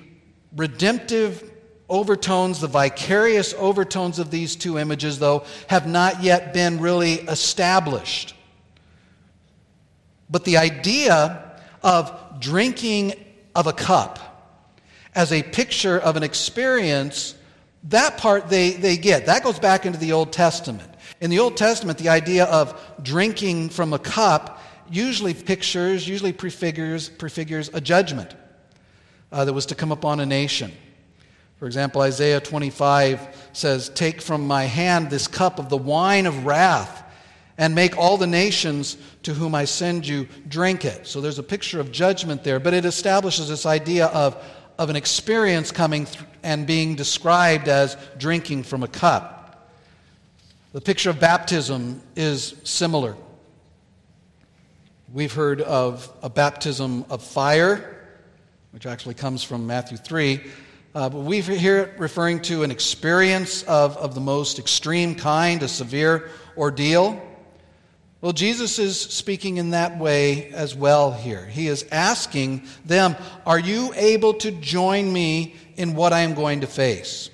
redemptive 0.57 1.51
overtones, 1.89 2.61
the 2.61 2.67
vicarious 2.67 3.55
overtones 3.55 4.19
of 4.19 4.31
these 4.31 4.57
two 4.57 4.79
images, 4.79 5.19
though, 5.19 5.45
have 5.69 5.87
not 5.87 6.23
yet 6.23 6.53
been 6.53 6.81
really 6.81 7.15
established. 7.15 8.35
But 10.31 10.45
the 10.45 10.59
idea 10.59 11.61
of 11.83 12.41
drinking 12.41 13.15
of 13.55 13.67
a 13.67 13.73
cup 13.73 14.19
as 15.15 15.33
a 15.33 15.43
picture 15.43 15.99
of 15.99 16.17
an 16.17 16.23
experience, 16.23 17.35
that 17.85 18.19
part 18.19 18.49
they, 18.49 18.73
they 18.73 18.97
get. 18.97 19.27
That 19.27 19.45
goes 19.45 19.59
back 19.59 19.87
into 19.87 19.99
the 19.99 20.13
Old 20.13 20.33
Testament. 20.33 20.91
In 21.21 21.31
the 21.31 21.39
Old 21.39 21.57
Testament, 21.57 21.99
the 21.99 22.09
idea 22.09 22.45
of 22.45 22.81
drinking 23.03 23.71
from 23.71 23.93
a 23.93 23.99
cup 23.99 24.63
usually 24.91 25.35
pictures, 25.35 26.09
usually 26.09 26.33
prefigures, 26.33 27.09
prefigures 27.09 27.71
a 27.73 27.81
judgment 27.81 28.35
uh, 29.33 29.45
that 29.45 29.53
was 29.53 29.67
to 29.67 29.75
come 29.75 29.93
upon 29.93 30.21
a 30.21 30.27
nation. 30.27 30.73
For 31.59 31.67
example, 31.67 32.03
Isaiah 32.03 32.41
25 32.41 33.51
says, 33.53 33.89
Take 33.91 34.21
from 34.21 34.47
my 34.47 34.65
hand 34.65 35.11
this 35.11 35.27
cup 35.27 35.59
of 35.59 35.69
the 35.69 35.77
wine 35.77 36.27
of 36.27 36.47
wrath, 36.47 37.05
and 37.59 37.75
make 37.75 37.99
all 37.99 38.17
the 38.17 38.27
nations 38.29 38.97
to 39.25 39.35
whom 39.35 39.55
I 39.55 39.65
send 39.65 40.07
you 40.07 40.29
drink 40.47 40.85
it. 40.85 41.09
So 41.09 41.21
there's 41.21 41.41
a 41.41 41.43
picture 41.43 41.81
of 41.81 41.91
judgment 41.91 42.45
there, 42.45 42.61
but 42.61 42.75
it 42.75 42.85
establishes 42.85 43.49
this 43.49 43.67
idea 43.67 44.07
of, 44.07 44.41
of 44.79 44.91
an 44.91 44.97
experience 44.97 45.73
coming 45.73 46.07
th- 46.07 46.25
and 46.43 46.67
being 46.67 46.95
described 46.95 47.69
as 47.69 47.97
drinking 48.19 48.65
from 48.65 48.83
a 48.83 48.89
cup. 48.89 49.39
The 50.73 50.81
picture 50.81 51.11
of 51.11 51.19
baptism 51.19 52.03
is 52.15 52.55
similar. 52.65 53.17
We've 55.13 55.33
heard 55.33 55.63
of 55.63 56.13
a 56.23 56.29
baptism 56.29 57.07
of 57.09 57.23
fire, 57.23 58.07
which 58.73 58.85
actually 58.85 59.15
comes 59.15 59.43
from 59.43 59.67
Matthew 59.67 59.97
3. 59.97 60.41
Uh, 60.95 61.09
but 61.09 61.21
we 61.21 61.41
hear 61.41 61.79
it 61.79 61.99
referring 61.99 62.41
to 62.43 62.63
an 62.63 62.71
experience 62.71 63.63
of, 63.63 63.97
of 63.97 64.15
the 64.15 64.21
most 64.21 64.59
extreme 64.59 65.15
kind, 65.15 65.63
a 65.63 65.69
severe 65.69 66.31
ordeal. 66.57 67.23
Well, 68.21 68.33
Jesus 68.33 68.79
is 68.79 69.01
speaking 69.01 69.59
in 69.59 69.71
that 69.71 69.99
way 69.99 70.51
as 70.51 70.75
well 70.75 71.13
here. 71.13 71.47
He 71.47 71.69
is 71.69 71.87
asking 71.93 72.65
them, 72.85 73.15
Are 73.47 73.59
you 73.59 73.93
able 73.95 74.35
to 74.35 74.51
join 74.51 75.13
me 75.13 75.55
in 75.79 75.95
what 75.95 76.13
I 76.13 76.21
am 76.21 76.35
going 76.35 76.61
to 76.61 76.67
face? 76.67 77.31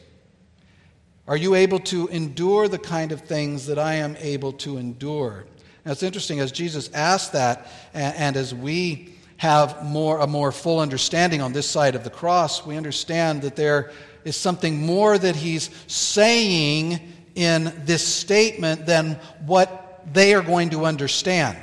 Are 1.26 1.36
you 1.36 1.54
able 1.54 1.80
to 1.80 2.06
endure 2.08 2.68
the 2.68 2.78
kind 2.78 3.10
of 3.10 3.22
things 3.22 3.66
that 3.66 3.78
I 3.78 3.94
am 3.94 4.16
able 4.20 4.52
to 4.52 4.76
endure? 4.76 5.46
Now, 5.84 5.92
it's 5.92 6.02
interesting 6.02 6.40
as 6.40 6.52
Jesus 6.52 6.90
asked 6.92 7.32
that, 7.32 7.66
and, 7.94 8.14
and 8.16 8.36
as 8.36 8.54
we 8.54 9.14
have 9.38 9.84
more, 9.84 10.20
a 10.20 10.26
more 10.26 10.52
full 10.52 10.80
understanding 10.80 11.40
on 11.40 11.54
this 11.54 11.68
side 11.68 11.94
of 11.94 12.04
the 12.04 12.10
cross, 12.10 12.66
we 12.66 12.76
understand 12.76 13.42
that 13.42 13.56
there 13.56 13.90
is 14.24 14.36
something 14.36 14.84
more 14.84 15.16
that 15.16 15.34
he's 15.34 15.70
saying 15.86 17.00
in 17.34 17.72
this 17.84 18.06
statement 18.06 18.84
than 18.84 19.18
what 19.46 20.04
they 20.12 20.34
are 20.34 20.42
going 20.42 20.70
to 20.70 20.84
understand. 20.84 21.58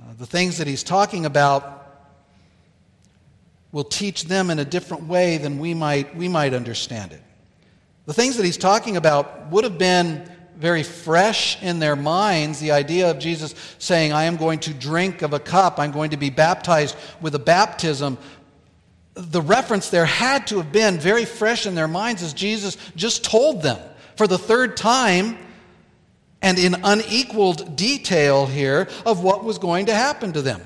Uh, 0.00 0.12
the 0.18 0.26
things 0.26 0.58
that 0.58 0.66
he's 0.66 0.82
talking 0.82 1.24
about 1.24 1.83
will 3.74 3.84
teach 3.84 4.26
them 4.26 4.50
in 4.50 4.60
a 4.60 4.64
different 4.64 5.02
way 5.08 5.36
than 5.36 5.58
we 5.58 5.74
might, 5.74 6.14
we 6.14 6.28
might 6.28 6.54
understand 6.54 7.10
it. 7.10 7.20
The 8.06 8.12
things 8.12 8.36
that 8.36 8.44
he's 8.44 8.56
talking 8.56 8.96
about 8.96 9.50
would 9.50 9.64
have 9.64 9.78
been 9.78 10.30
very 10.56 10.84
fresh 10.84 11.60
in 11.60 11.80
their 11.80 11.96
minds 11.96 12.60
the 12.60 12.70
idea 12.70 13.10
of 13.10 13.18
Jesus 13.18 13.52
saying, 13.80 14.12
I 14.12 14.24
am 14.24 14.36
going 14.36 14.60
to 14.60 14.72
drink 14.72 15.22
of 15.22 15.32
a 15.32 15.40
cup, 15.40 15.80
I'm 15.80 15.90
going 15.90 16.10
to 16.10 16.16
be 16.16 16.30
baptized 16.30 16.94
with 17.20 17.34
a 17.34 17.40
baptism. 17.40 18.16
The 19.14 19.42
reference 19.42 19.90
there 19.90 20.06
had 20.06 20.46
to 20.46 20.58
have 20.58 20.70
been 20.70 21.00
very 21.00 21.24
fresh 21.24 21.66
in 21.66 21.74
their 21.74 21.88
minds 21.88 22.22
as 22.22 22.32
Jesus 22.32 22.76
just 22.94 23.24
told 23.24 23.62
them 23.62 23.80
for 24.14 24.28
the 24.28 24.38
third 24.38 24.76
time 24.76 25.36
and 26.42 26.60
in 26.60 26.76
unequaled 26.84 27.76
detail 27.76 28.46
here 28.46 28.86
of 29.04 29.24
what 29.24 29.42
was 29.42 29.58
going 29.58 29.86
to 29.86 29.94
happen 29.94 30.32
to 30.34 30.42
them. 30.42 30.62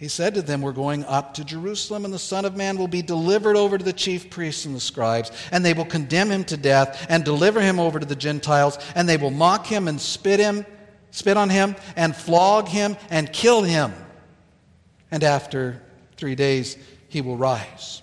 He 0.00 0.08
said 0.08 0.32
to 0.32 0.42
them, 0.42 0.62
We're 0.62 0.72
going 0.72 1.04
up 1.04 1.34
to 1.34 1.44
Jerusalem, 1.44 2.06
and 2.06 2.14
the 2.14 2.18
Son 2.18 2.46
of 2.46 2.56
Man 2.56 2.78
will 2.78 2.88
be 2.88 3.02
delivered 3.02 3.54
over 3.54 3.76
to 3.76 3.84
the 3.84 3.92
chief 3.92 4.30
priests 4.30 4.64
and 4.64 4.74
the 4.74 4.80
scribes, 4.80 5.30
and 5.52 5.62
they 5.62 5.74
will 5.74 5.84
condemn 5.84 6.30
him 6.30 6.42
to 6.44 6.56
death 6.56 7.06
and 7.10 7.22
deliver 7.22 7.60
him 7.60 7.78
over 7.78 8.00
to 8.00 8.06
the 8.06 8.16
Gentiles, 8.16 8.78
and 8.94 9.06
they 9.06 9.18
will 9.18 9.30
mock 9.30 9.66
him 9.66 9.88
and 9.88 10.00
spit 10.00 10.40
him, 10.40 10.64
spit 11.10 11.36
on 11.36 11.50
him, 11.50 11.76
and 11.96 12.16
flog 12.16 12.66
him 12.66 12.96
and 13.10 13.30
kill 13.30 13.62
him. 13.62 13.92
And 15.10 15.22
after 15.22 15.82
three 16.16 16.34
days 16.34 16.78
he 17.08 17.20
will 17.20 17.36
rise. 17.36 18.00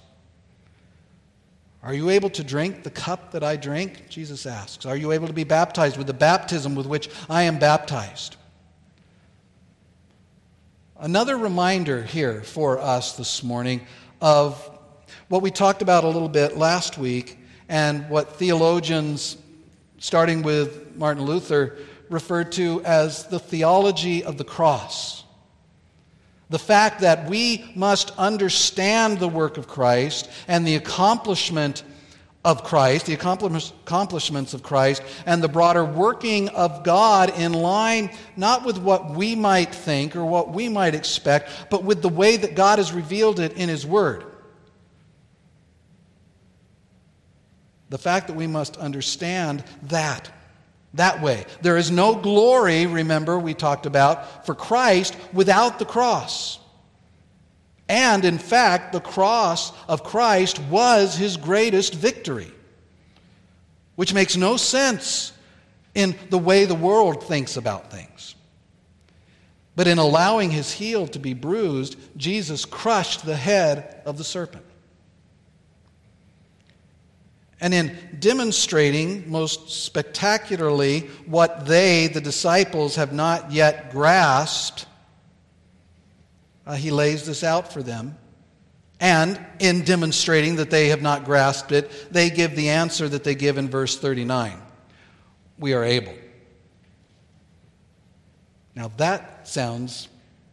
Are 1.81 1.95
you 1.95 2.11
able 2.11 2.29
to 2.31 2.43
drink 2.43 2.83
the 2.83 2.91
cup 2.91 3.31
that 3.31 3.43
I 3.43 3.55
drink? 3.55 4.07
Jesus 4.07 4.45
asks. 4.45 4.85
Are 4.85 4.97
you 4.97 5.13
able 5.13 5.25
to 5.25 5.33
be 5.33 5.45
baptized 5.45 5.97
with 5.97 6.05
the 6.05 6.13
baptism 6.13 6.75
with 6.75 6.85
which 6.85 7.09
I 7.27 7.43
am 7.43 7.57
baptized? 7.57 8.36
Another 10.99 11.37
reminder 11.37 12.01
here 12.01 12.41
for 12.41 12.79
us 12.79 13.17
this 13.17 13.43
morning 13.43 13.85
of 14.19 14.67
what 15.27 15.43
we 15.43 15.51
talked 15.51 15.83
about 15.83 16.03
a 16.03 16.07
little 16.07 16.27
bit 16.27 16.57
last 16.57 16.97
week 16.97 17.37
and 17.69 18.09
what 18.09 18.37
theologians, 18.37 19.37
starting 19.99 20.41
with 20.41 20.95
Martin 20.95 21.23
Luther, 21.23 21.77
referred 22.09 22.51
to 22.53 22.81
as 22.83 23.27
the 23.27 23.37
theology 23.37 24.23
of 24.23 24.39
the 24.39 24.43
cross. 24.43 25.23
The 26.49 26.57
fact 26.57 27.01
that 27.01 27.29
we 27.29 27.71
must 27.75 28.09
understand 28.17 29.19
the 29.19 29.27
work 29.27 29.57
of 29.57 29.67
Christ 29.67 30.27
and 30.47 30.65
the 30.65 30.77
accomplishment 30.77 31.83
of 32.45 32.63
Christ, 32.63 33.07
the 33.07 33.13
accomplishments 33.13 34.53
of 34.53 34.63
Christ, 34.63 35.01
and 35.25 35.43
the 35.43 35.49
broader 35.49 35.83
working 35.83 36.47
of 36.49 36.83
God 36.83 37.37
in 37.37 37.51
line 37.51 38.09
not 38.37 38.65
with 38.65 38.77
what 38.77 39.09
we 39.09 39.35
might 39.35 39.75
think 39.75 40.15
or 40.15 40.23
what 40.23 40.53
we 40.53 40.69
might 40.69 40.95
expect, 40.95 41.49
but 41.69 41.83
with 41.83 42.01
the 42.01 42.09
way 42.09 42.37
that 42.37 42.55
God 42.55 42.79
has 42.79 42.93
revealed 42.93 43.39
it 43.39 43.53
in 43.53 43.67
His 43.67 43.85
Word. 43.85 44.23
The 47.89 47.97
fact 47.97 48.27
that 48.27 48.35
we 48.35 48.47
must 48.47 48.77
understand 48.77 49.63
that, 49.83 50.29
that 50.93 51.21
way. 51.21 51.45
There 51.61 51.77
is 51.77 51.91
no 51.91 52.15
glory, 52.15 52.85
remember, 52.85 53.39
we 53.39 53.53
talked 53.53 53.85
about, 53.85 54.45
for 54.45 54.55
Christ 54.55 55.17
without 55.33 55.79
the 55.79 55.85
cross. 55.85 56.59
And 57.89 58.25
in 58.25 58.37
fact, 58.37 58.91
the 58.91 58.99
cross 58.99 59.71
of 59.87 60.03
Christ 60.03 60.59
was 60.59 61.15
his 61.15 61.37
greatest 61.37 61.93
victory, 61.93 62.51
which 63.95 64.13
makes 64.13 64.35
no 64.35 64.57
sense 64.57 65.31
in 65.95 66.15
the 66.29 66.37
way 66.37 66.65
the 66.65 66.75
world 66.75 67.23
thinks 67.23 67.57
about 67.57 67.89
things. 67.91 68.35
But 69.75 69.87
in 69.87 69.99
allowing 69.99 70.51
his 70.51 70.71
heel 70.71 71.07
to 71.07 71.19
be 71.19 71.33
bruised, 71.33 71.97
Jesus 72.17 72.65
crushed 72.65 73.25
the 73.25 73.35
head 73.35 74.01
of 74.05 74.17
the 74.17 74.23
serpent. 74.23 74.65
And 77.59 77.73
in 77.73 77.97
demonstrating 78.19 79.31
most 79.31 79.69
spectacularly 79.69 81.01
what 81.25 81.65
they, 81.65 82.07
the 82.07 82.21
disciples, 82.21 82.95
have 82.95 83.13
not 83.13 83.51
yet 83.51 83.91
grasped, 83.91 84.85
uh, 86.67 86.75
he 86.75 86.91
lays 86.91 87.25
this 87.25 87.43
out 87.43 87.71
for 87.71 87.81
them. 87.81 88.17
And 88.99 89.39
in 89.59 89.83
demonstrating 89.83 90.57
that 90.57 90.69
they 90.69 90.89
have 90.89 91.01
not 91.01 91.23
grasped 91.23 91.71
it, 91.71 92.11
they 92.11 92.29
give 92.29 92.55
the 92.55 92.69
answer 92.69 93.07
that 93.07 93.23
they 93.23 93.35
give 93.35 93.57
in 93.57 93.69
verse 93.69 93.97
39 93.97 94.59
We 95.57 95.73
are 95.73 95.83
able. 95.83 96.13
Now 98.75 98.91
that 98.97 99.47
sounds 99.47 100.09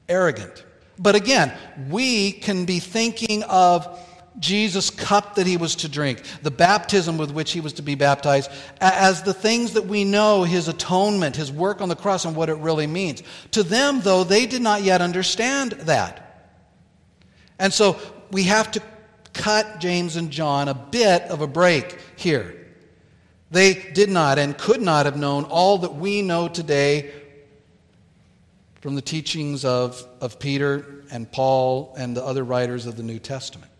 arrogant. 0.09 0.65
But 0.99 1.17
again, 1.17 1.53
we 1.91 2.33
can 2.33 2.65
be 2.65 2.79
thinking 2.79 3.43
of 3.45 3.99
Jesus' 4.39 4.91
cup 4.91 5.37
that 5.37 5.47
he 5.47 5.57
was 5.57 5.77
to 5.77 5.89
drink, 5.89 6.23
the 6.43 6.51
baptism 6.51 7.19
with 7.19 7.31
which 7.31 7.53
he 7.53 7.61
was 7.61 7.75
to 7.75 7.83
be 7.83 7.95
baptized, 7.95 8.51
as 8.81 9.23
the 9.23 9.35
things 9.35 9.75
that 9.75 9.87
we 9.87 10.05
know 10.05 10.43
his 10.43 10.69
atonement, 10.69 11.37
his 11.37 11.53
work 11.53 11.81
on 11.81 11.89
the 11.89 11.97
cross, 11.97 12.25
and 12.25 12.35
what 12.35 12.49
it 12.49 12.57
really 12.57 12.87
means. 12.87 13.23
To 13.53 13.63
them, 13.63 14.01
though, 14.01 14.25
they 14.25 14.47
did 14.47 14.63
not 14.63 14.83
yet 14.83 15.01
understand 15.01 15.73
that. 15.73 16.21
And 17.59 17.73
so 17.73 17.99
we 18.31 18.45
have 18.45 18.73
to 18.73 18.83
cut 19.33 19.81
James 19.81 20.17
and 20.17 20.31
John 20.31 20.69
a 20.69 20.75
bit 20.75 21.23
of 21.23 21.41
a 21.41 21.47
break 21.47 21.99
here. 22.17 22.61
They 23.51 23.75
did 23.75 24.09
not 24.09 24.39
and 24.39 24.59
could 24.59 24.81
not 24.81 25.07
have 25.07 25.17
known 25.17 25.45
all 25.45 25.79
that 25.79 25.95
we 25.95 26.23
know 26.23 26.49
today 26.49 27.13
from 28.81 28.97
the 28.97 29.03
teachings 29.03 29.65
of, 29.65 30.05
of 30.21 30.39
Peter 30.39 31.05
and 31.11 31.31
Paul 31.31 31.95
and 31.97 32.17
the 32.17 32.25
other 32.25 32.43
writers 32.43 32.87
of 32.87 32.97
the 32.97 33.03
New 33.03 33.19
Testament. 33.19 33.71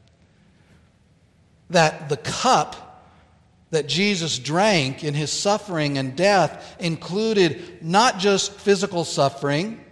That 1.71 2.09
the 2.09 2.17
cup 2.17 2.85
that 3.71 3.89
Jesus 3.89 4.39
drank 4.39 5.03
in 5.03 5.15
his 5.15 5.33
suffering 5.33 5.99
and 5.99 6.15
death 6.15 6.77
included 6.79 7.83
not 7.83 8.19
just 8.19 8.53
physical 8.53 9.05
suffering, 9.05 9.85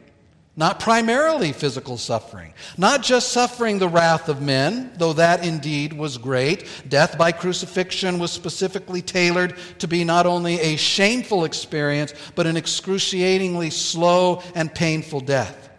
not 0.55 0.79
primarily 0.79 1.53
physical 1.53 1.97
suffering, 1.97 2.53
not 2.77 3.03
just 3.03 3.33
suffering 3.33 3.79
the 3.79 3.89
wrath 3.89 4.29
of 4.29 4.43
men, 4.43 4.93
though 4.99 5.15
that 5.15 5.45
indeed 5.45 5.95
was 5.95 6.19
great. 6.19 6.69
Death 6.89 7.17
by 7.17 7.33
crucifixion 7.33 8.19
was 8.19 8.31
specifically 8.31 9.03
tailored 9.03 9.57
to 9.79 9.89
be 9.89 10.05
not 10.05 10.27
only 10.27 10.61
a 10.61 10.77
shameful 10.77 11.45
experience, 11.45 12.13
but 12.35 12.47
an 12.47 12.57
excruciatingly 12.57 13.71
slow 13.71 14.43
and 14.55 14.73
painful 14.75 15.21
death. 15.21 15.71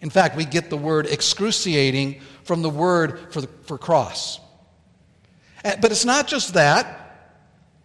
In 0.00 0.10
fact, 0.10 0.36
we 0.36 0.46
get 0.46 0.70
the 0.70 0.76
word 0.76 1.06
excruciating 1.06 2.20
from 2.42 2.62
the 2.62 2.70
word 2.70 3.32
for, 3.32 3.42
the, 3.42 3.48
for 3.64 3.78
cross. 3.78 4.40
Eh, 5.64 5.76
but 5.80 5.90
it's 5.90 6.04
not 6.04 6.28
just 6.28 6.54
that. 6.54 7.00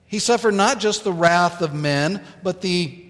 He 0.05 0.19
suffered 0.19 0.53
not 0.53 0.79
just 0.79 1.03
the 1.03 1.13
wrath 1.13 1.61
of 1.61 1.73
men, 1.73 2.23
but 2.43 2.61
the 2.61 3.05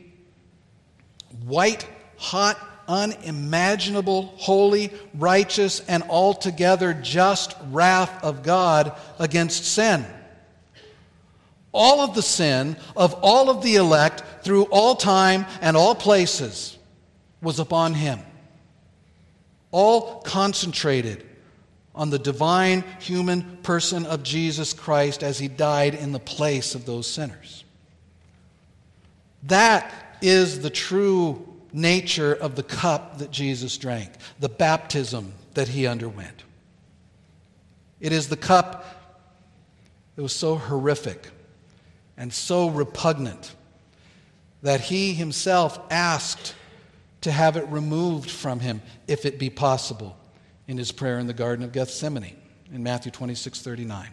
white 1.45 1.87
hot 2.17 2.57
unimaginable, 2.89 4.33
holy, 4.37 4.91
righteous, 5.13 5.79
and 5.81 6.03
altogether 6.09 6.93
just 6.93 7.55
wrath 7.69 8.23
of 8.23 8.41
God 8.43 8.97
against 9.19 9.63
sin. 9.63 10.05
All 11.71 12.01
of 12.01 12.15
the 12.15 12.23
sin 12.23 12.75
of 12.97 13.13
all 13.21 13.51
of 13.51 13.61
the 13.61 13.75
elect 13.75 14.23
through 14.43 14.63
all 14.65 14.95
time 14.95 15.45
and 15.61 15.77
all 15.77 15.93
places 15.93 16.77
was 17.41 17.59
upon 17.59 17.93
him. 17.93 18.19
All 19.71 20.21
concentrated 20.21 21.28
on 21.99 22.09
the 22.09 22.17
divine 22.17 22.85
human 23.01 23.57
person 23.57 24.05
of 24.05 24.23
Jesus 24.23 24.71
Christ 24.71 25.21
as 25.21 25.37
he 25.37 25.49
died 25.49 25.93
in 25.93 26.13
the 26.13 26.19
place 26.19 26.73
of 26.73 26.85
those 26.85 27.05
sinners. 27.05 27.65
That 29.43 30.17
is 30.21 30.61
the 30.61 30.69
true 30.69 31.45
nature 31.73 32.33
of 32.33 32.55
the 32.55 32.63
cup 32.63 33.17
that 33.17 33.31
Jesus 33.31 33.77
drank, 33.77 34.11
the 34.39 34.47
baptism 34.47 35.33
that 35.55 35.67
he 35.67 35.87
underwent. 35.87 36.43
It 37.99 38.13
is 38.13 38.29
the 38.29 38.37
cup 38.37 38.85
that 40.15 40.23
was 40.23 40.33
so 40.33 40.55
horrific 40.55 41.27
and 42.15 42.31
so 42.31 42.69
repugnant 42.69 43.53
that 44.61 44.79
he 44.79 45.13
himself 45.13 45.77
asked 45.91 46.55
to 47.21 47.31
have 47.31 47.57
it 47.57 47.67
removed 47.67 48.31
from 48.31 48.61
him, 48.61 48.81
if 49.05 49.25
it 49.25 49.37
be 49.37 49.49
possible, 49.49 50.15
in 50.69 50.77
his 50.77 50.91
prayer 50.91 51.17
in 51.17 51.25
the 51.25 51.33
Garden 51.33 51.65
of 51.65 51.71
Gethsemane 51.71 52.35
in 52.71 52.83
Matthew 52.83 53.11
26 53.11 53.59
39. 53.59 54.07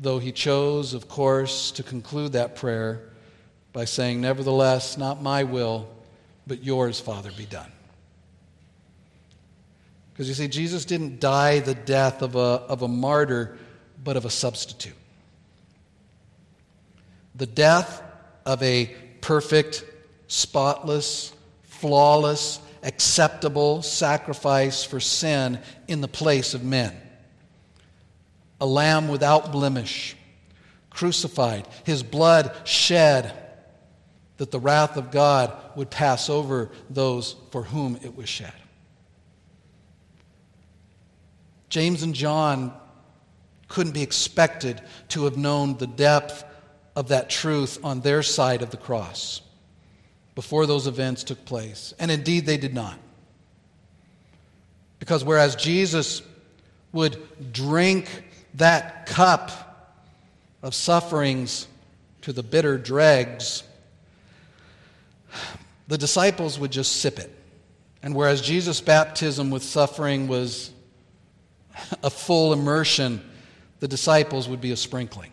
Though 0.00 0.20
he 0.20 0.30
chose, 0.30 0.94
of 0.94 1.08
course, 1.08 1.72
to 1.72 1.82
conclude 1.82 2.34
that 2.34 2.54
prayer 2.54 3.10
by 3.72 3.86
saying, 3.86 4.20
Nevertheless, 4.20 4.96
not 4.96 5.20
my 5.20 5.42
will, 5.42 5.88
but 6.46 6.62
yours, 6.62 7.00
Father, 7.00 7.32
be 7.36 7.44
done. 7.44 7.72
Because 10.12 10.28
you 10.28 10.34
see, 10.34 10.46
Jesus 10.46 10.84
didn't 10.84 11.18
die 11.18 11.58
the 11.58 11.74
death 11.74 12.22
of 12.22 12.36
a, 12.36 12.38
of 12.68 12.82
a 12.82 12.88
martyr, 12.88 13.58
but 14.04 14.16
of 14.16 14.24
a 14.24 14.30
substitute. 14.30 14.94
The 17.34 17.46
death 17.46 18.00
of 18.44 18.62
a 18.62 18.94
perfect, 19.20 19.84
spotless, 20.28 21.34
flawless, 21.64 22.60
acceptable 22.86 23.82
sacrifice 23.82 24.84
for 24.84 25.00
sin 25.00 25.58
in 25.88 26.00
the 26.00 26.08
place 26.08 26.54
of 26.54 26.64
men. 26.64 26.94
A 28.60 28.66
lamb 28.66 29.08
without 29.08 29.50
blemish, 29.52 30.16
crucified, 30.88 31.66
his 31.84 32.02
blood 32.02 32.56
shed 32.64 33.34
that 34.36 34.52
the 34.52 34.60
wrath 34.60 34.96
of 34.96 35.10
God 35.10 35.52
would 35.74 35.90
pass 35.90 36.30
over 36.30 36.70
those 36.88 37.34
for 37.50 37.64
whom 37.64 37.98
it 38.02 38.16
was 38.16 38.28
shed. 38.28 38.52
James 41.68 42.04
and 42.04 42.14
John 42.14 42.72
couldn't 43.66 43.92
be 43.92 44.02
expected 44.02 44.80
to 45.08 45.24
have 45.24 45.36
known 45.36 45.76
the 45.76 45.88
depth 45.88 46.44
of 46.94 47.08
that 47.08 47.28
truth 47.28 47.78
on 47.82 48.00
their 48.00 48.22
side 48.22 48.62
of 48.62 48.70
the 48.70 48.76
cross 48.76 49.42
before 50.36 50.66
those 50.66 50.86
events 50.86 51.24
took 51.24 51.44
place. 51.44 51.92
And 51.98 52.10
indeed, 52.10 52.46
they 52.46 52.58
did 52.58 52.74
not. 52.74 52.96
Because 55.00 55.24
whereas 55.24 55.56
Jesus 55.56 56.22
would 56.92 57.52
drink 57.52 58.24
that 58.54 59.06
cup 59.06 59.98
of 60.62 60.74
sufferings 60.74 61.66
to 62.22 62.32
the 62.32 62.42
bitter 62.42 62.78
dregs, 62.78 63.62
the 65.88 65.98
disciples 65.98 66.58
would 66.58 66.70
just 66.70 67.00
sip 67.00 67.18
it. 67.18 67.32
And 68.02 68.14
whereas 68.14 68.40
Jesus' 68.40 68.80
baptism 68.80 69.50
with 69.50 69.62
suffering 69.62 70.28
was 70.28 70.70
a 72.02 72.10
full 72.10 72.52
immersion, 72.52 73.22
the 73.80 73.88
disciples 73.88 74.48
would 74.48 74.60
be 74.60 74.70
a 74.70 74.76
sprinkling. 74.76 75.30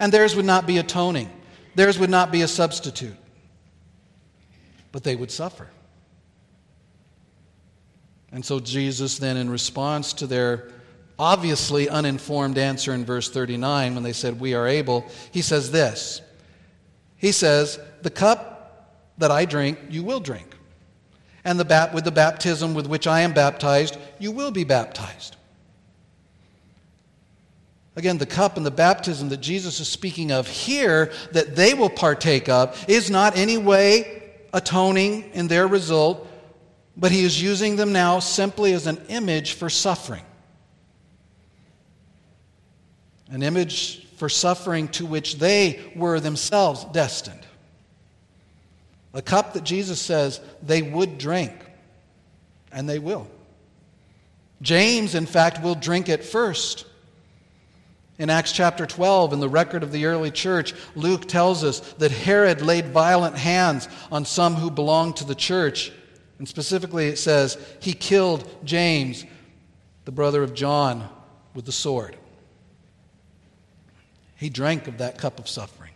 And 0.00 0.12
theirs 0.12 0.34
would 0.34 0.44
not 0.44 0.66
be 0.66 0.78
atoning, 0.78 1.30
theirs 1.76 1.98
would 1.98 2.10
not 2.10 2.32
be 2.32 2.42
a 2.42 2.48
substitute, 2.48 3.16
but 4.94 5.02
they 5.02 5.16
would 5.16 5.32
suffer. 5.32 5.66
And 8.30 8.44
so 8.44 8.60
Jesus, 8.60 9.18
then, 9.18 9.36
in 9.36 9.50
response 9.50 10.12
to 10.12 10.26
their 10.28 10.70
obviously 11.18 11.88
uninformed 11.88 12.58
answer 12.58 12.94
in 12.94 13.04
verse 13.04 13.28
39, 13.28 13.94
when 13.94 14.04
they 14.04 14.12
said, 14.12 14.38
We 14.38 14.54
are 14.54 14.68
able, 14.68 15.04
he 15.32 15.42
says 15.42 15.72
this. 15.72 16.22
He 17.16 17.32
says, 17.32 17.80
The 18.02 18.10
cup 18.10 19.10
that 19.18 19.32
I 19.32 19.46
drink, 19.46 19.80
you 19.90 20.04
will 20.04 20.20
drink. 20.20 20.54
And 21.44 21.58
the 21.58 21.64
bat- 21.64 21.92
with 21.92 22.04
the 22.04 22.12
baptism 22.12 22.72
with 22.72 22.86
which 22.86 23.08
I 23.08 23.22
am 23.22 23.32
baptized, 23.32 23.98
you 24.20 24.30
will 24.30 24.52
be 24.52 24.62
baptized. 24.62 25.34
Again, 27.96 28.18
the 28.18 28.26
cup 28.26 28.56
and 28.56 28.64
the 28.64 28.70
baptism 28.70 29.28
that 29.30 29.40
Jesus 29.40 29.80
is 29.80 29.88
speaking 29.88 30.30
of 30.30 30.46
here, 30.46 31.10
that 31.32 31.56
they 31.56 31.74
will 31.74 31.90
partake 31.90 32.48
of, 32.48 32.84
is 32.88 33.10
not 33.10 33.36
any 33.36 33.58
way 33.58 34.20
atoning 34.54 35.30
in 35.32 35.48
their 35.48 35.66
result, 35.66 36.26
but 36.96 37.10
he 37.10 37.24
is 37.24 37.42
using 37.42 37.76
them 37.76 37.92
now 37.92 38.20
simply 38.20 38.72
as 38.72 38.86
an 38.86 38.98
image 39.08 39.52
for 39.52 39.68
suffering. 39.68 40.22
An 43.28 43.42
image 43.42 44.06
for 44.16 44.28
suffering 44.28 44.88
to 44.88 45.04
which 45.04 45.38
they 45.38 45.92
were 45.96 46.20
themselves 46.20 46.84
destined. 46.86 47.44
A 49.12 49.20
cup 49.20 49.54
that 49.54 49.64
Jesus 49.64 50.00
says 50.00 50.40
they 50.62 50.82
would 50.82 51.18
drink, 51.18 51.52
and 52.72 52.88
they 52.88 52.98
will. 52.98 53.26
James, 54.62 55.14
in 55.14 55.26
fact, 55.26 55.62
will 55.62 55.74
drink 55.74 56.08
it 56.08 56.24
first. 56.24 56.86
In 58.16 58.30
Acts 58.30 58.52
chapter 58.52 58.86
12, 58.86 59.32
in 59.32 59.40
the 59.40 59.48
record 59.48 59.82
of 59.82 59.90
the 59.90 60.06
early 60.06 60.30
church, 60.30 60.72
Luke 60.94 61.26
tells 61.26 61.64
us 61.64 61.80
that 61.94 62.12
Herod 62.12 62.62
laid 62.62 62.88
violent 62.88 63.36
hands 63.36 63.88
on 64.12 64.24
some 64.24 64.54
who 64.54 64.70
belonged 64.70 65.16
to 65.16 65.24
the 65.24 65.34
church. 65.34 65.90
And 66.38 66.48
specifically, 66.48 67.08
it 67.08 67.18
says 67.18 67.58
he 67.80 67.92
killed 67.92 68.48
James, 68.64 69.24
the 70.04 70.12
brother 70.12 70.44
of 70.44 70.54
John, 70.54 71.08
with 71.54 71.64
the 71.64 71.72
sword. 71.72 72.16
He 74.36 74.48
drank 74.48 74.86
of 74.86 74.98
that 74.98 75.18
cup 75.18 75.40
of 75.40 75.48
suffering. 75.48 75.90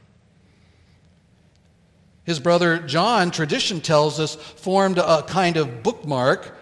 His 2.24 2.40
brother 2.40 2.78
John, 2.78 3.30
tradition 3.30 3.80
tells 3.80 4.18
us, 4.18 4.34
formed 4.34 4.98
a 4.98 5.22
kind 5.22 5.56
of 5.56 5.82
bookmark 5.82 6.57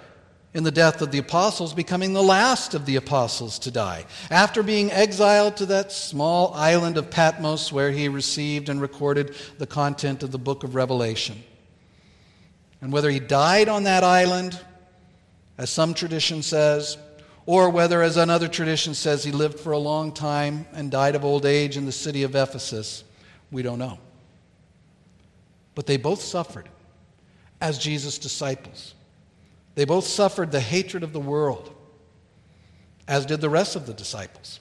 in 0.57 0.65
the 0.65 0.71
death 0.71 1.03
of 1.03 1.11
the 1.11 1.19
apostles, 1.19 1.75
becoming 1.75 2.15
the 2.15 2.23
last 2.23 2.73
of 2.73 2.87
the 2.87 2.97
apostles 2.97 3.59
to 3.59 3.71
die. 3.71 4.07
After 4.31 4.63
being 4.63 4.91
exiled 4.91 5.59
to 5.59 5.67
that 5.67 5.93
small 5.93 6.55
island 6.55 6.97
of 6.97 7.11
Patmos, 7.11 7.71
where 7.71 7.91
he 7.91 8.09
received 8.09 8.71
and 8.71 8.81
recorded 8.81 9.35
the 9.59 9.67
content 9.67 10.23
of 10.23 10.33
the 10.33 10.39
book 10.39 10.65
of 10.65 10.75
Revelation. 10.75 11.45
And 12.81 12.91
whether 12.91 13.11
he 13.11 13.21
died 13.21 13.69
on 13.69 13.85
that 13.85 14.03
island, 14.03 14.59
as 15.59 15.69
some 15.69 15.93
tradition 15.93 16.43
says, 16.43 16.97
or 17.45 17.69
whether, 17.69 18.01
as 18.01 18.17
another 18.17 18.49
tradition 18.49 18.95
says, 18.95 19.23
he 19.23 19.33
lived 19.33 19.61
for 19.61 19.73
a 19.73 19.79
long 19.79 20.11
time 20.11 20.65
and 20.73 20.91
died 20.91 21.15
of 21.15 21.23
old 21.23 21.45
age 21.45 21.77
in 21.77 21.85
the 21.85 21.93
city 21.93 22.23
of 22.23 22.35
Ephesus, 22.35 23.05
we 23.51 23.61
don't 23.61 23.79
know. 23.79 23.99
But 25.75 25.87
they 25.87 25.99
both 25.99 26.23
suffered 26.23 26.71
as 27.61 27.77
Jesus' 27.77 28.17
disciples. 28.17 28.95
They 29.77 29.85
both 29.85 30.07
suffered 30.07 30.51
the 30.51 30.61
hatred 30.61 31.05
of 31.05 31.13
the 31.13 31.21
world, 31.21 31.73
as 33.07 33.27
did 33.27 33.41
the 33.41 33.51
rest 33.51 33.77
of 33.77 33.87
the 33.87 33.93
disciples, 33.95 34.59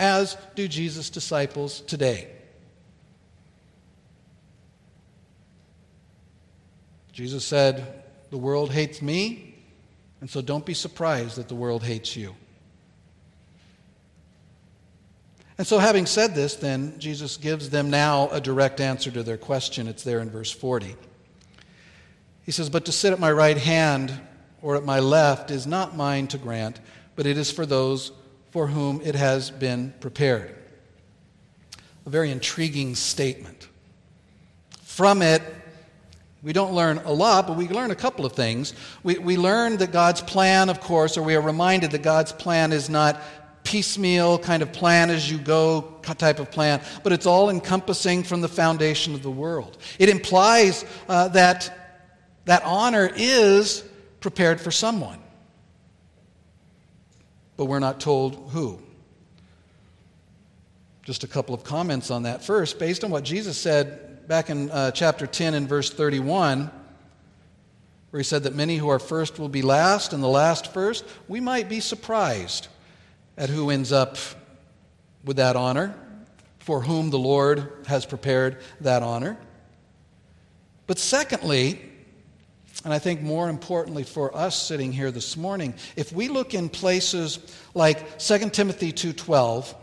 as 0.00 0.36
do 0.56 0.66
Jesus' 0.66 1.10
disciples 1.10 1.82
today. 1.82 2.28
Jesus 7.12 7.44
said, 7.44 8.02
The 8.30 8.38
world 8.38 8.72
hates 8.72 9.02
me, 9.02 9.54
and 10.22 10.30
so 10.30 10.40
don't 10.40 10.64
be 10.64 10.74
surprised 10.74 11.36
that 11.36 11.48
the 11.48 11.54
world 11.54 11.84
hates 11.84 12.16
you. 12.16 12.34
And 15.58 15.66
so, 15.66 15.78
having 15.78 16.06
said 16.06 16.34
this, 16.34 16.56
then, 16.56 16.98
Jesus 16.98 17.36
gives 17.36 17.68
them 17.68 17.90
now 17.90 18.30
a 18.30 18.40
direct 18.40 18.80
answer 18.80 19.10
to 19.10 19.22
their 19.22 19.36
question. 19.36 19.86
It's 19.86 20.02
there 20.02 20.20
in 20.20 20.30
verse 20.30 20.50
40. 20.50 20.96
He 22.44 22.52
says, 22.52 22.70
But 22.70 22.84
to 22.86 22.92
sit 22.92 23.12
at 23.12 23.20
my 23.20 23.30
right 23.30 23.58
hand 23.58 24.12
or 24.60 24.76
at 24.76 24.84
my 24.84 25.00
left 25.00 25.50
is 25.50 25.66
not 25.66 25.96
mine 25.96 26.26
to 26.28 26.38
grant, 26.38 26.80
but 27.16 27.26
it 27.26 27.36
is 27.36 27.50
for 27.50 27.66
those 27.66 28.12
for 28.50 28.66
whom 28.66 29.00
it 29.02 29.14
has 29.14 29.50
been 29.50 29.94
prepared. 30.00 30.54
A 32.06 32.10
very 32.10 32.30
intriguing 32.30 32.94
statement. 32.94 33.68
From 34.82 35.22
it, 35.22 35.42
we 36.42 36.52
don't 36.52 36.72
learn 36.72 36.98
a 37.04 37.12
lot, 37.12 37.46
but 37.46 37.56
we 37.56 37.68
learn 37.68 37.92
a 37.92 37.96
couple 37.96 38.26
of 38.26 38.32
things. 38.32 38.74
We, 39.04 39.16
we 39.18 39.36
learn 39.36 39.76
that 39.76 39.92
God's 39.92 40.20
plan, 40.20 40.68
of 40.68 40.80
course, 40.80 41.16
or 41.16 41.22
we 41.22 41.36
are 41.36 41.40
reminded 41.40 41.92
that 41.92 42.02
God's 42.02 42.32
plan 42.32 42.72
is 42.72 42.90
not 42.90 43.20
piecemeal 43.64 44.38
kind 44.38 44.60
of 44.60 44.72
plan 44.72 45.08
as 45.08 45.30
you 45.30 45.38
go 45.38 45.82
type 46.02 46.40
of 46.40 46.50
plan, 46.50 46.80
but 47.04 47.12
it's 47.12 47.26
all 47.26 47.48
encompassing 47.48 48.24
from 48.24 48.40
the 48.40 48.48
foundation 48.48 49.14
of 49.14 49.22
the 49.22 49.30
world. 49.30 49.78
It 50.00 50.08
implies 50.08 50.84
uh, 51.08 51.28
that 51.28 51.81
that 52.44 52.62
honor 52.64 53.10
is 53.14 53.84
prepared 54.20 54.60
for 54.60 54.70
someone, 54.70 55.18
but 57.56 57.66
we're 57.66 57.78
not 57.78 58.00
told 58.00 58.50
who. 58.50 58.78
Just 61.02 61.24
a 61.24 61.28
couple 61.28 61.54
of 61.54 61.64
comments 61.64 62.10
on 62.10 62.24
that. 62.24 62.44
First, 62.44 62.78
based 62.78 63.02
on 63.04 63.10
what 63.10 63.24
Jesus 63.24 63.58
said 63.58 64.28
back 64.28 64.50
in 64.50 64.70
uh, 64.70 64.92
chapter 64.92 65.26
10 65.26 65.54
and 65.54 65.68
verse 65.68 65.90
31, 65.90 66.70
where 68.10 68.18
he 68.18 68.24
said 68.24 68.44
that 68.44 68.54
many 68.54 68.76
who 68.76 68.88
are 68.88 68.98
first 68.98 69.38
will 69.38 69.48
be 69.48 69.62
last 69.62 70.12
and 70.12 70.22
the 70.22 70.28
last 70.28 70.72
first, 70.72 71.04
we 71.28 71.40
might 71.40 71.68
be 71.68 71.80
surprised 71.80 72.68
at 73.36 73.48
who 73.48 73.70
ends 73.70 73.90
up 73.90 74.16
with 75.24 75.38
that 75.38 75.56
honor, 75.56 75.94
for 76.58 76.82
whom 76.82 77.10
the 77.10 77.18
Lord 77.18 77.72
has 77.86 78.06
prepared 78.06 78.58
that 78.80 79.02
honor. 79.02 79.36
But 80.86 80.98
secondly, 80.98 81.80
and 82.84 82.92
I 82.92 82.98
think 82.98 83.22
more 83.22 83.48
importantly 83.48 84.02
for 84.02 84.36
us 84.36 84.60
sitting 84.60 84.92
here 84.92 85.10
this 85.10 85.36
morning, 85.36 85.74
if 85.96 86.12
we 86.12 86.28
look 86.28 86.54
in 86.54 86.68
places 86.68 87.38
like 87.74 88.18
2 88.18 88.50
Timothy 88.50 88.92
2:12, 88.92 89.74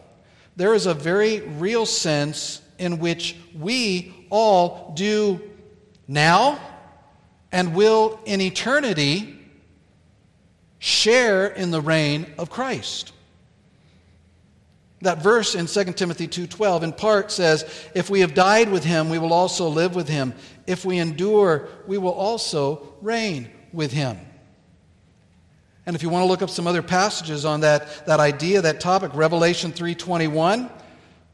there 0.55 0.73
is 0.73 0.85
a 0.85 0.93
very 0.93 1.39
real 1.39 1.85
sense 1.85 2.61
in 2.77 2.99
which 2.99 3.35
we 3.57 4.13
all 4.29 4.93
do 4.95 5.41
now 6.07 6.59
and 7.51 7.73
will 7.73 8.19
in 8.25 8.41
eternity 8.41 9.35
share 10.79 11.47
in 11.47 11.71
the 11.71 11.81
reign 11.81 12.25
of 12.37 12.49
Christ. 12.49 13.11
That 15.01 15.23
verse 15.23 15.55
in 15.55 15.67
2 15.67 15.95
Timothy 15.95 16.27
2:12 16.27 16.83
in 16.83 16.91
part 16.91 17.31
says, 17.31 17.63
"If 17.95 18.09
we 18.09 18.19
have 18.19 18.33
died 18.33 18.69
with 18.69 18.83
him, 18.83 19.09
we 19.09 19.17
will 19.17 19.31
also 19.31 19.69
live 19.69 19.95
with 19.95 20.09
him. 20.09 20.33
If 20.69 20.85
we 20.85 20.97
endure, 20.97 21.67
we 21.87 21.97
will 21.97 22.13
also 22.13 22.93
reign 23.01 23.49
with 23.73 23.91
him." 23.91 24.17
And 25.85 25.95
if 25.95 26.03
you 26.03 26.09
want 26.09 26.23
to 26.23 26.27
look 26.27 26.41
up 26.41 26.49
some 26.49 26.67
other 26.67 26.83
passages 26.83 27.45
on 27.45 27.61
that, 27.61 28.05
that 28.05 28.19
idea, 28.19 28.61
that 28.61 28.79
topic, 28.79 29.11
Revelation 29.15 29.73
3:21, 29.73 30.69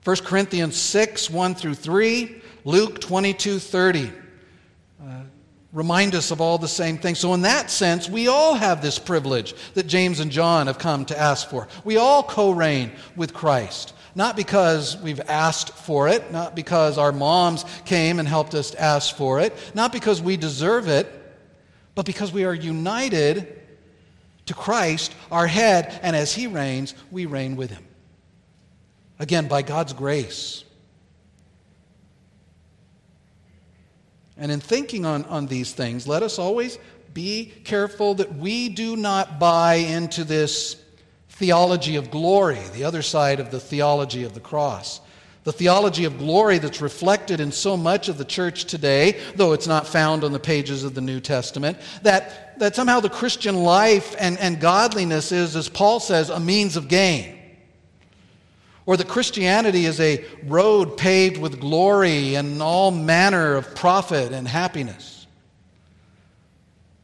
1 0.04 0.16
Corinthians 0.24 0.78
6, 0.78 1.30
1 1.30 1.56
through 1.56 1.76
3, 1.76 2.42
Luke 2.64 3.02
22, 3.02 3.60
30 3.60 4.12
uh, 5.04 5.24
remind 5.74 6.16
us 6.16 6.32
of 6.32 6.42
all 6.42 6.58
the 6.58 6.68
same 6.68 6.98
things. 6.98 7.20
So, 7.20 7.34
in 7.34 7.42
that 7.42 7.70
sense, 7.70 8.10
we 8.10 8.28
all 8.28 8.54
have 8.54 8.82
this 8.82 8.98
privilege 8.98 9.54
that 9.74 9.88
James 9.88 10.20
and 10.20 10.32
John 10.32 10.68
have 10.68 10.80
come 10.80 11.06
to 11.06 11.20
ask 11.20 11.50
for. 11.50 11.68
We 11.84 11.98
all 11.98 12.24
co 12.24 12.52
reign 12.52 12.92
with 13.16 13.34
Christ. 13.34 13.94
Not 14.16 14.38
because 14.38 14.98
we've 14.98 15.20
asked 15.28 15.72
for 15.72 16.08
it, 16.08 16.32
not 16.32 16.56
because 16.56 16.98
our 16.98 17.12
moms 17.12 17.66
came 17.84 18.18
and 18.18 18.28
helped 18.28 18.56
us 18.56 18.74
ask 18.74 19.16
for 19.16 19.42
it, 19.42 19.54
not 19.76 19.92
because 19.92 20.22
we 20.22 20.38
deserve 20.38 20.88
it, 20.88 21.12
but 21.96 22.06
because 22.06 22.32
we 22.32 22.46
are 22.46 22.54
united 22.54 23.62
to 24.46 24.54
Christ, 24.54 25.14
our 25.32 25.48
head, 25.48 26.00
and 26.02 26.16
as 26.16 26.34
He 26.34 26.48
reigns, 26.48 26.94
we 27.12 27.26
reign 27.26 27.58
with 27.58 27.72
Him. 27.72 27.84
Again, 29.20 29.48
by 29.48 29.62
God's 29.62 29.94
grace. 29.94 30.64
And 34.38 34.52
in 34.52 34.60
thinking 34.60 35.06
on, 35.06 35.26
on 35.26 35.48
these 35.48 35.74
things, 35.74 36.08
let 36.08 36.24
us 36.24 36.40
always 36.40 36.78
be 37.14 37.52
careful 37.64 38.16
that 38.16 38.36
we 38.36 38.70
do 38.70 38.96
not 38.96 39.40
buy 39.40 39.76
into 39.76 40.24
this 40.24 40.76
theology 41.36 41.98
of 41.98 42.12
glory, 42.12 42.62
the 42.74 42.86
other 42.86 43.02
side 43.02 43.42
of 43.42 43.52
the 43.52 43.60
theology 43.60 44.24
of 44.24 44.34
the 44.34 44.40
cross. 44.40 45.02
The 45.44 45.52
theology 45.52 46.06
of 46.06 46.18
glory 46.18 46.60
that's 46.60 46.80
reflected 46.82 47.42
in 47.42 47.52
so 47.52 47.76
much 47.76 48.08
of 48.08 48.18
the 48.18 48.26
church 48.26 48.66
today, 48.66 49.20
though 49.36 49.52
it's 49.52 49.68
not 49.68 49.86
found 49.86 50.24
on 50.24 50.32
the 50.32 50.40
pages 50.40 50.86
of 50.86 50.96
the 50.96 51.02
New 51.02 51.20
Testament, 51.20 51.78
that, 52.04 52.58
that 52.60 52.74
somehow 52.74 53.02
the 53.02 53.10
Christian 53.10 53.64
life 53.64 54.16
and, 54.18 54.40
and 54.40 54.62
godliness 54.62 55.34
is, 55.34 55.58
as 55.58 55.68
Paul 55.68 56.00
says, 56.00 56.30
a 56.30 56.40
means 56.40 56.78
of 56.78 56.88
gain. 56.88 57.38
Or 58.86 58.96
that 58.96 59.10
Christianity 59.10 59.86
is 59.86 60.00
a 60.00 60.24
road 60.46 60.96
paved 60.96 61.38
with 61.38 61.60
glory 61.60 62.36
and 62.36 62.62
all 62.62 62.92
manner 62.92 63.56
of 63.56 63.76
profit 63.76 64.32
and 64.32 64.48
happiness. 64.48 65.28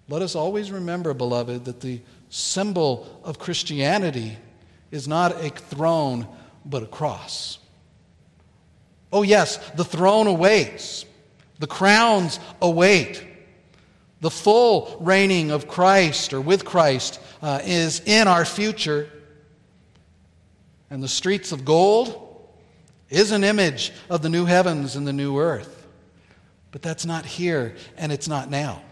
Let 0.07 0.21
us 0.21 0.35
always 0.35 0.71
remember, 0.71 1.13
beloved, 1.13 1.65
that 1.65 1.81
the 1.81 1.99
symbol 2.31 3.21
of 3.23 3.37
Christianity 3.37 4.37
is 4.89 5.07
not 5.07 5.43
a 5.43 5.49
throne, 5.49 6.27
but 6.65 6.81
a 6.81 6.87
cross. 6.87 7.59
Oh, 9.13 9.21
yes, 9.21 9.57
the 9.71 9.85
throne 9.85 10.25
awaits, 10.25 11.05
the 11.59 11.67
crowns 11.67 12.39
await. 12.59 13.27
The 14.21 14.31
full 14.31 14.97
reigning 14.99 15.51
of 15.51 15.67
Christ 15.67 16.33
or 16.33 16.41
with 16.41 16.65
Christ 16.65 17.19
uh, 17.41 17.59
is 17.63 18.01
in 18.01 18.27
our 18.27 18.45
future 18.45 19.09
and 20.91 21.01
the 21.01 21.07
streets 21.07 21.53
of 21.53 21.63
gold 21.63 22.27
is 23.09 23.31
an 23.31 23.45
image 23.45 23.93
of 24.09 24.21
the 24.21 24.29
new 24.29 24.45
heavens 24.45 24.97
and 24.97 25.07
the 25.07 25.13
new 25.13 25.39
earth. 25.39 25.87
But 26.71 26.81
that's 26.81 27.05
not 27.05 27.25
here, 27.25 27.75
and 27.97 28.11
it's 28.11 28.27
not 28.27 28.49
now. 28.49 28.83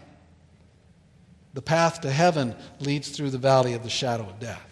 The 1.54 1.62
path 1.62 2.00
to 2.02 2.10
heaven 2.10 2.54
leads 2.78 3.10
through 3.10 3.30
the 3.30 3.38
valley 3.38 3.74
of 3.74 3.82
the 3.82 3.90
shadow 3.90 4.24
of 4.24 4.38
death. 4.38 4.66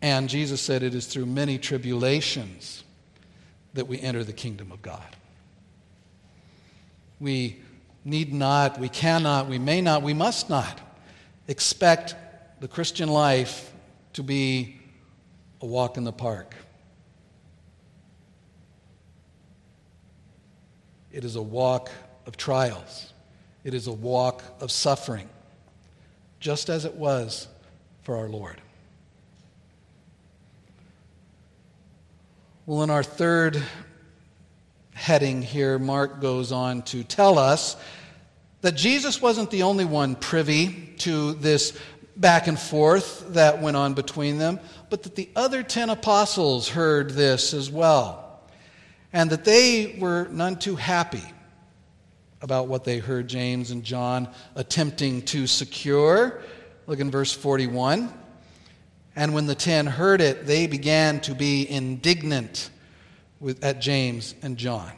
And 0.00 0.28
Jesus 0.28 0.60
said 0.60 0.82
it 0.82 0.94
is 0.94 1.06
through 1.06 1.26
many 1.26 1.58
tribulations 1.58 2.84
that 3.74 3.86
we 3.86 4.00
enter 4.00 4.24
the 4.24 4.32
kingdom 4.32 4.72
of 4.72 4.80
God. 4.82 5.04
We 7.20 7.60
need 8.04 8.32
not, 8.32 8.78
we 8.78 8.88
cannot, 8.88 9.48
we 9.48 9.58
may 9.58 9.80
not, 9.80 10.02
we 10.02 10.14
must 10.14 10.48
not 10.48 10.80
expect 11.48 12.14
the 12.60 12.68
Christian 12.68 13.08
life 13.08 13.72
to 14.14 14.22
be 14.22 14.80
a 15.60 15.66
walk 15.66 15.96
in 15.96 16.04
the 16.04 16.12
park. 16.12 16.54
It 21.12 21.24
is 21.24 21.36
a 21.36 21.42
walk 21.42 21.90
of 22.26 22.36
trials. 22.36 23.12
It 23.66 23.74
is 23.74 23.88
a 23.88 23.92
walk 23.92 24.44
of 24.60 24.70
suffering, 24.70 25.28
just 26.38 26.70
as 26.70 26.84
it 26.84 26.94
was 26.94 27.48
for 28.04 28.16
our 28.16 28.28
Lord. 28.28 28.60
Well, 32.64 32.84
in 32.84 32.90
our 32.90 33.02
third 33.02 33.60
heading 34.94 35.42
here, 35.42 35.80
Mark 35.80 36.20
goes 36.20 36.52
on 36.52 36.82
to 36.82 37.02
tell 37.02 37.40
us 37.40 37.76
that 38.60 38.76
Jesus 38.76 39.20
wasn't 39.20 39.50
the 39.50 39.64
only 39.64 39.84
one 39.84 40.14
privy 40.14 40.94
to 40.98 41.32
this 41.32 41.76
back 42.14 42.46
and 42.46 42.56
forth 42.56 43.32
that 43.32 43.60
went 43.60 43.76
on 43.76 43.94
between 43.94 44.38
them, 44.38 44.60
but 44.90 45.02
that 45.02 45.16
the 45.16 45.28
other 45.34 45.64
ten 45.64 45.90
apostles 45.90 46.68
heard 46.68 47.10
this 47.10 47.52
as 47.52 47.68
well, 47.68 48.42
and 49.12 49.30
that 49.30 49.44
they 49.44 49.96
were 49.98 50.28
none 50.30 50.54
too 50.54 50.76
happy 50.76 51.24
about 52.46 52.68
what 52.68 52.84
they 52.84 52.98
heard 52.98 53.26
James 53.26 53.72
and 53.72 53.82
John 53.82 54.28
attempting 54.54 55.22
to 55.22 55.48
secure. 55.48 56.40
Look 56.86 57.00
in 57.00 57.10
verse 57.10 57.32
41. 57.32 58.08
And 59.16 59.34
when 59.34 59.46
the 59.46 59.56
ten 59.56 59.84
heard 59.84 60.20
it, 60.20 60.46
they 60.46 60.68
began 60.68 61.18
to 61.22 61.34
be 61.34 61.68
indignant 61.68 62.70
with, 63.40 63.64
at 63.64 63.80
James 63.80 64.36
and 64.42 64.56
John. 64.56 64.92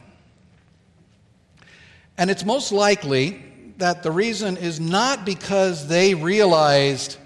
And 2.19 2.29
it's 2.29 2.45
most 2.45 2.71
likely 2.71 3.43
that 3.79 4.03
the 4.03 4.11
reason 4.11 4.55
is 4.55 4.79
not 4.79 5.25
because 5.25 5.87
they 5.87 6.13
realized 6.13 7.17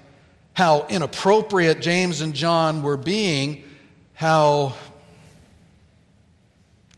how 0.54 0.88
inappropriate 0.88 1.82
James 1.82 2.22
and 2.22 2.34
John 2.34 2.82
were 2.82 2.96
being, 2.96 3.66
how, 4.14 4.76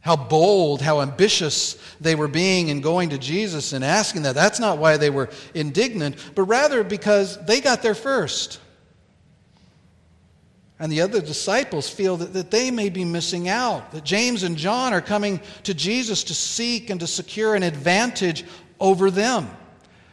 how 0.06 0.16
bold, 0.16 0.84
how 0.84 1.02
ambitious 1.02 1.82
they 2.00 2.14
were 2.14 2.28
being 2.28 2.68
in 2.68 2.80
going 2.80 3.10
to 3.10 3.18
Jesus 3.18 3.74
and 3.74 3.84
asking 3.84 4.22
that. 4.22 4.36
That's 4.36 4.60
not 4.60 4.78
why 4.78 4.98
they 4.98 5.10
were 5.10 5.32
indignant, 5.56 6.24
but 6.36 6.44
rather 6.44 6.84
because 6.84 7.44
they 7.48 7.60
got 7.60 7.82
there 7.82 7.96
first. 7.96 8.60
And 10.78 10.92
the 10.92 11.02
other 11.02 11.22
disciples 11.22 11.90
feel 11.90 12.18
that, 12.18 12.34
that 12.34 12.52
they 12.52 12.70
may 12.70 12.90
be 12.90 13.04
missing 13.04 13.50
out, 13.50 13.94
that 13.94 14.04
James 14.04 14.44
and 14.44 14.58
John 14.58 14.94
are 14.94 15.02
coming 15.02 15.42
to 15.64 15.74
Jesus 15.74 16.24
to 16.26 16.36
seek 16.36 16.92
and 16.92 17.00
to 17.00 17.08
secure 17.08 17.56
an 17.56 17.64
advantage 17.64 18.46
over 18.80 19.10
them. 19.10 19.50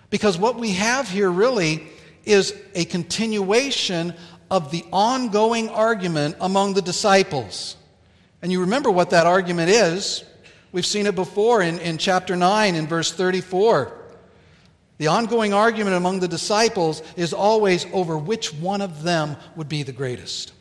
Because 0.08 0.38
what 0.38 0.56
we 0.56 0.70
have 0.70 1.06
here 1.06 1.30
really 1.30 1.86
is 2.24 2.54
a 2.74 2.86
continuation 2.86 4.14
of 4.50 4.70
the 4.70 4.86
ongoing 4.90 5.68
argument 5.68 6.36
among 6.40 6.72
the 6.72 6.82
disciples. 6.82 7.76
And 8.42 8.50
you 8.50 8.60
remember 8.60 8.90
what 8.90 9.10
that 9.10 9.26
argument 9.26 9.70
is. 9.70 10.24
We've 10.72 10.86
seen 10.86 11.06
it 11.06 11.14
before 11.14 11.62
in, 11.62 11.78
in 11.78 11.96
chapter 11.96 12.34
9, 12.34 12.74
in 12.74 12.86
verse 12.86 13.12
34. 13.12 13.92
The 14.98 15.06
ongoing 15.06 15.52
argument 15.52 15.96
among 15.96 16.20
the 16.20 16.28
disciples 16.28 17.02
is 17.16 17.32
always 17.32 17.86
over 17.92 18.18
which 18.18 18.52
one 18.54 18.80
of 18.80 19.02
them 19.02 19.36
would 19.56 19.68
be 19.68 19.82
the 19.82 19.92
greatest. 19.92 20.52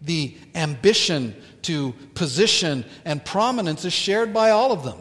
The 0.00 0.36
ambition 0.54 1.34
to 1.62 1.92
position 2.14 2.84
and 3.04 3.24
prominence 3.24 3.84
is 3.84 3.92
shared 3.92 4.32
by 4.32 4.50
all 4.50 4.72
of 4.72 4.84
them. 4.84 4.98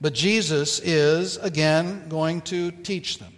But 0.00 0.14
Jesus 0.14 0.78
is, 0.80 1.36
again, 1.36 2.08
going 2.08 2.40
to 2.42 2.70
teach 2.70 3.18
them. 3.18 3.32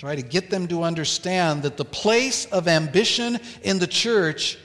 Try 0.00 0.16
to 0.16 0.22
get 0.22 0.48
them 0.48 0.66
to 0.68 0.82
understand 0.82 1.64
that 1.64 1.76
the 1.76 1.84
place 1.84 2.46
of 2.46 2.68
ambition 2.68 3.38
in 3.62 3.78
the 3.78 3.86
church 3.86 4.56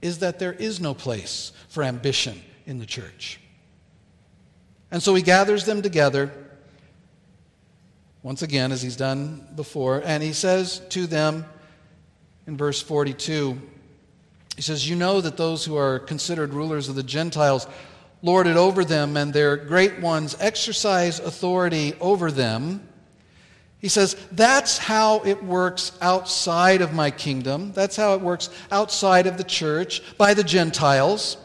is 0.00 0.20
that 0.20 0.38
there 0.38 0.52
is 0.52 0.78
no 0.78 0.94
place 0.94 1.50
for 1.66 1.82
ambition 1.82 2.40
in 2.64 2.78
the 2.78 2.86
church. 2.86 3.40
And 4.92 5.02
so 5.02 5.16
he 5.16 5.22
gathers 5.22 5.64
them 5.64 5.82
together, 5.82 6.30
once 8.22 8.42
again, 8.42 8.70
as 8.70 8.82
he's 8.82 8.94
done 8.94 9.44
before, 9.56 10.00
and 10.04 10.22
he 10.22 10.32
says 10.32 10.80
to 10.90 11.08
them 11.08 11.44
in 12.46 12.56
verse 12.56 12.80
42, 12.80 13.60
he 14.54 14.62
says, 14.62 14.88
You 14.88 14.94
know 14.94 15.20
that 15.20 15.36
those 15.36 15.64
who 15.64 15.76
are 15.76 15.98
considered 15.98 16.54
rulers 16.54 16.88
of 16.88 16.94
the 16.94 17.02
Gentiles 17.02 17.66
lord 18.22 18.46
it 18.46 18.56
over 18.56 18.84
them, 18.84 19.16
and 19.16 19.32
their 19.32 19.56
great 19.56 19.98
ones 19.98 20.36
exercise 20.38 21.18
authority 21.18 21.94
over 22.00 22.30
them. 22.30 22.88
He 23.78 23.88
says, 23.88 24.16
That's 24.32 24.78
how 24.78 25.20
it 25.24 25.42
works 25.44 25.92
outside 26.00 26.80
of 26.80 26.92
my 26.92 27.10
kingdom. 27.10 27.72
That's 27.72 27.96
how 27.96 28.14
it 28.14 28.20
works 28.20 28.50
outside 28.70 29.26
of 29.26 29.36
the 29.36 29.44
church 29.44 30.02
by 30.16 30.34
the 30.34 30.44
Gentiles, 30.44 31.36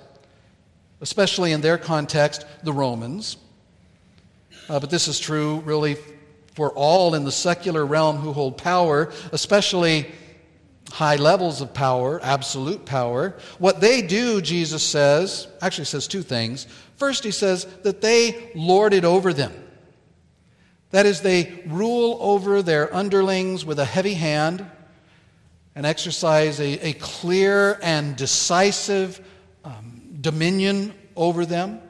especially 1.02 1.52
in 1.52 1.62
their 1.62 1.78
context, 1.78 2.46
the 2.64 2.74
Romans. 2.74 3.38
Uh, 4.70 4.80
but 4.80 4.90
this 4.90 5.08
is 5.08 5.20
true, 5.20 5.60
really, 5.62 5.98
for 6.56 6.72
all 6.72 7.16
in 7.16 7.26
the 7.26 7.32
secular 7.32 7.86
realm 7.86 8.18
who 8.18 8.32
hold 8.32 8.58
power, 8.58 9.12
especially 9.32 10.10
high 10.92 11.16
levels 11.16 11.62
of 11.62 11.74
power, 11.74 12.20
absolute 12.24 12.86
power. 12.86 13.36
What 13.60 13.82
they 13.82 14.02
do, 14.02 14.42
Jesus 14.42 14.84
says, 14.84 15.48
actually 15.62 15.86
says 15.86 16.08
two 16.08 16.22
things. 16.22 16.68
First, 16.98 17.24
he 17.24 17.32
says 17.32 17.66
that 17.84 18.02
they 18.02 18.52
lord 18.56 18.94
it 18.94 19.06
over 19.06 19.34
them. 19.34 19.54
That 20.92 21.06
is, 21.06 21.22
they 21.22 21.64
rule 21.66 22.18
over 22.20 22.62
their 22.62 22.94
underlings 22.94 23.66
with 23.66 23.80
a 23.80 23.86
heavy 23.86 24.14
hand 24.14 24.66
and 25.74 25.86
exercise 25.86 26.60
a, 26.60 26.88
a 26.88 26.94
clear 26.94 27.80
and 27.82 28.16
decisive 28.16 29.26
um, 29.64 30.02
dominion 30.20 30.94
over 31.16 31.46
them, 31.46 31.82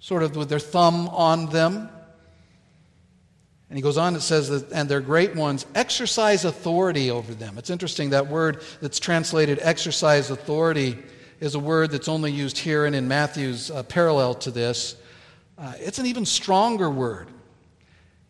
sort 0.00 0.24
of 0.24 0.34
with 0.34 0.48
their 0.48 0.58
thumb 0.58 1.08
on 1.08 1.46
them. 1.46 1.88
And 3.68 3.78
he 3.78 3.82
goes 3.82 3.96
on, 3.96 4.16
it 4.16 4.20
says 4.22 4.48
that, 4.48 4.72
and 4.72 4.88
their 4.88 5.00
great 5.00 5.36
ones 5.36 5.64
exercise 5.76 6.44
authority 6.44 7.12
over 7.12 7.32
them. 7.32 7.58
It's 7.58 7.70
interesting, 7.70 8.10
that 8.10 8.26
word 8.26 8.62
that's 8.80 8.98
translated 8.98 9.60
exercise 9.62 10.30
authority 10.30 10.98
is 11.38 11.54
a 11.54 11.60
word 11.60 11.92
that's 11.92 12.08
only 12.08 12.32
used 12.32 12.58
here 12.58 12.84
and 12.86 12.96
in 12.96 13.06
Matthew's 13.06 13.70
uh, 13.70 13.84
parallel 13.84 14.34
to 14.34 14.50
this. 14.50 14.96
Uh, 15.56 15.74
it's 15.78 16.00
an 16.00 16.06
even 16.06 16.26
stronger 16.26 16.90
word. 16.90 17.28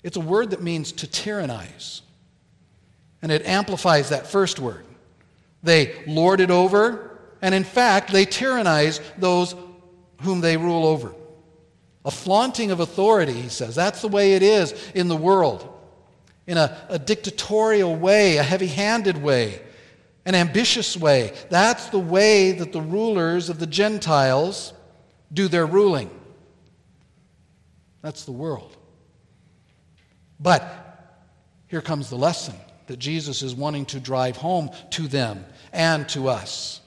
It's 0.03 0.17
a 0.17 0.21
word 0.21 0.51
that 0.51 0.63
means 0.63 0.93
to 0.93 1.07
tyrannize. 1.07 2.03
And 3.23 3.31
it 3.31 3.47
amplifies 3.47 4.09
that 4.09 4.27
first 4.27 4.59
word. 4.59 4.85
They 5.63 5.95
lord 6.07 6.41
it 6.41 6.51
over, 6.51 7.19
and 7.43 7.55
in 7.55 7.65
fact, 7.65 8.13
they 8.13 8.25
tyrannize 8.25 9.01
those 9.19 9.55
whom 10.23 10.41
they 10.41 10.57
rule 10.57 10.87
over. 10.87 11.15
A 12.05 12.11
flaunting 12.11 12.71
of 12.71 12.81
authority, 12.81 13.35
he 13.35 13.51
says. 13.51 13.75
That's 13.75 14.01
the 14.01 14.09
way 14.09 14.35
it 14.35 14.43
is 14.43 14.73
in 14.95 15.09
the 15.09 15.17
world. 15.17 15.67
In 16.47 16.57
a, 16.57 16.77
a 16.89 16.99
dictatorial 16.99 17.95
way, 17.95 18.39
a 18.39 18.43
heavy 18.43 18.67
handed 18.67 19.23
way, 19.23 19.61
an 20.25 20.35
ambitious 20.35 20.97
way. 20.97 21.35
That's 21.51 21.89
the 21.91 21.99
way 21.99 22.53
that 22.53 22.73
the 22.73 22.81
rulers 22.81 23.51
of 23.51 23.59
the 23.59 23.67
Gentiles 23.67 24.73
do 25.33 25.47
their 25.47 25.67
ruling. 25.67 26.11
That's 28.01 28.25
the 28.25 28.33
world. 28.33 28.77
But 30.41 31.21
here 31.69 31.83
comes 31.83 32.11
the 32.11 32.17
lesson 32.17 32.55
that 32.87 32.99
Jesus 32.99 33.43
is 33.43 33.55
wanting 33.55 33.87
to 33.87 34.01
drive 34.01 34.37
home 34.37 34.71
to 34.91 35.07
them 35.07 35.45
and 35.73 36.09
to 36.09 36.29
us. 36.29 36.81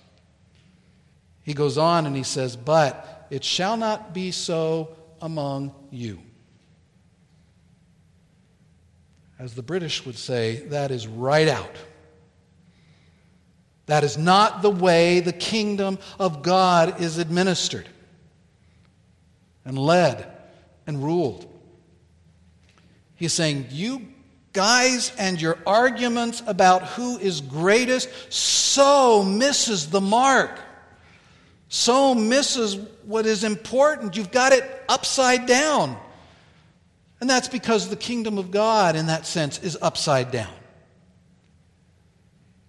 He 1.43 1.53
goes 1.53 1.77
on 1.77 2.05
and 2.05 2.15
he 2.15 2.23
says, 2.23 2.55
But 2.55 3.27
it 3.29 3.43
shall 3.43 3.77
not 3.77 4.13
be 4.13 4.31
so 4.31 4.95
among 5.21 5.73
you. 5.91 6.19
As 9.39 9.55
the 9.55 9.63
British 9.63 10.05
would 10.05 10.17
say, 10.17 10.57
that 10.67 10.91
is 10.91 11.07
right 11.07 11.47
out. 11.47 11.75
That 13.87 14.03
is 14.03 14.17
not 14.17 14.61
the 14.61 14.69
way 14.69 15.19
the 15.19 15.33
kingdom 15.33 15.99
of 16.19 16.41
God 16.41 17.01
is 17.01 17.17
administered 17.17 17.89
and 19.65 19.77
led 19.77 20.31
and 20.87 21.03
ruled. 21.03 21.52
He's 23.23 23.33
saying, 23.33 23.67
You 23.71 24.01
guys 24.51 25.11
and 25.17 25.41
your 25.41 25.57
arguments 25.65 26.43
about 26.45 26.83
who 26.83 27.17
is 27.17 27.41
greatest 27.41 28.09
so 28.31 29.23
misses 29.23 29.89
the 29.89 30.01
mark 30.01 30.59
so 31.73 32.13
misses 32.13 32.77
what 33.03 33.25
is 33.25 33.43
important. 33.43 34.15
You've 34.15 34.29
got 34.29 34.53
it 34.53 34.63
upside 34.87 35.47
down. 35.47 35.97
And 37.19 37.27
that's 37.27 37.47
because 37.47 37.89
the 37.89 37.95
kingdom 37.95 38.37
of 38.37 38.51
God, 38.51 38.95
in 38.95 39.07
that 39.07 39.25
sense, 39.25 39.57
is 39.57 39.75
upside 39.81 40.29
down. 40.29 40.53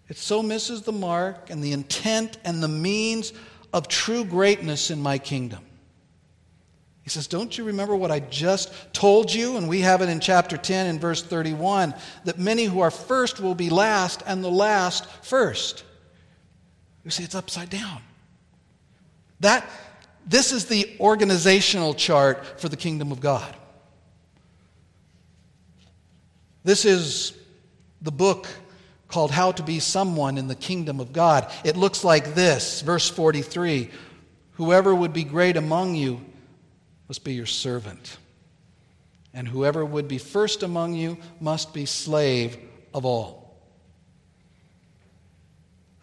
It 0.08 0.16
so 0.16 0.42
misses 0.42 0.80
the 0.80 0.92
mark 0.92 1.50
and 1.50 1.62
the 1.62 1.72
intent 1.72 2.38
and 2.44 2.62
the 2.62 2.68
means 2.68 3.34
of 3.74 3.88
true 3.88 4.24
greatness 4.24 4.90
in 4.90 5.02
my 5.02 5.18
kingdom. 5.18 5.62
He 7.04 7.10
says, 7.10 7.26
Don't 7.26 7.56
you 7.56 7.64
remember 7.64 7.94
what 7.94 8.10
I 8.10 8.18
just 8.18 8.72
told 8.94 9.32
you? 9.32 9.58
And 9.58 9.68
we 9.68 9.80
have 9.80 10.00
it 10.00 10.08
in 10.08 10.20
chapter 10.20 10.56
10 10.56 10.86
in 10.86 10.98
verse 10.98 11.22
31 11.22 11.94
that 12.24 12.38
many 12.38 12.64
who 12.64 12.80
are 12.80 12.90
first 12.90 13.40
will 13.40 13.54
be 13.54 13.68
last, 13.68 14.22
and 14.26 14.42
the 14.42 14.50
last 14.50 15.06
first. 15.22 15.84
You 17.04 17.10
see, 17.10 17.22
it's 17.22 17.34
upside 17.34 17.68
down. 17.68 18.00
That, 19.40 19.68
this 20.26 20.50
is 20.50 20.64
the 20.64 20.96
organizational 20.98 21.92
chart 21.92 22.58
for 22.58 22.70
the 22.70 22.76
kingdom 22.76 23.12
of 23.12 23.20
God. 23.20 23.54
This 26.64 26.86
is 26.86 27.36
the 28.00 28.12
book 28.12 28.48
called 29.08 29.30
How 29.30 29.52
to 29.52 29.62
Be 29.62 29.78
Someone 29.78 30.38
in 30.38 30.48
the 30.48 30.54
Kingdom 30.54 30.98
of 30.98 31.12
God. 31.12 31.52
It 31.62 31.76
looks 31.76 32.02
like 32.02 32.34
this, 32.34 32.80
verse 32.80 33.10
43 33.10 33.90
Whoever 34.52 34.94
would 34.94 35.12
be 35.12 35.24
great 35.24 35.58
among 35.58 35.96
you 35.96 36.24
must 37.08 37.24
be 37.24 37.34
your 37.34 37.46
servant, 37.46 38.16
and 39.32 39.46
whoever 39.48 39.84
would 39.84 40.08
be 40.08 40.18
first 40.18 40.62
among 40.62 40.94
you 40.94 41.18
must 41.40 41.74
be 41.74 41.86
slave 41.86 42.56
of 42.92 43.04
all. 43.04 43.44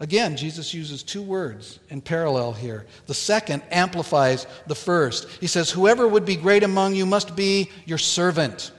Again, 0.02 0.36
Jesus 0.36 0.74
uses 0.74 1.04
two 1.04 1.22
words 1.22 1.78
in 1.88 2.00
parallel 2.00 2.52
here. 2.52 2.86
The 3.06 3.14
second 3.14 3.62
amplifies 3.70 4.48
the 4.66 4.74
first. 4.74 5.28
He 5.40 5.46
says, 5.46 5.70
Whoever 5.70 6.08
would 6.08 6.24
be 6.24 6.34
great 6.34 6.64
among 6.64 6.96
you 6.96 7.06
must 7.06 7.36
be 7.36 7.70
your 7.86 7.98
servant. 7.98 8.72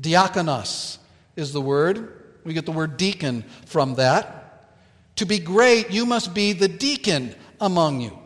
Diakonos 0.00 0.96
is 1.36 1.52
the 1.52 1.60
word. 1.60 2.22
We 2.42 2.54
get 2.54 2.64
the 2.64 2.72
word 2.72 2.96
deacon 2.96 3.44
from 3.66 3.96
that. 3.96 4.70
To 5.16 5.26
be 5.26 5.38
great, 5.38 5.90
you 5.90 6.06
must 6.06 6.32
be 6.32 6.54
the 6.54 6.68
deacon 6.68 7.34
among 7.60 8.00
you. 8.00 8.18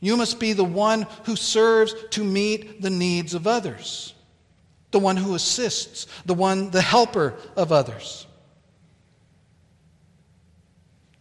You 0.00 0.16
must 0.16 0.38
be 0.38 0.52
the 0.52 0.64
one 0.64 1.06
who 1.24 1.36
serves 1.36 1.94
to 2.10 2.22
meet 2.22 2.82
the 2.82 2.90
needs 2.90 3.34
of 3.34 3.46
others, 3.46 4.14
the 4.90 4.98
one 4.98 5.16
who 5.16 5.34
assists, 5.34 6.06
the 6.24 6.34
one, 6.34 6.70
the 6.70 6.82
helper 6.82 7.34
of 7.56 7.72
others. 7.72 8.26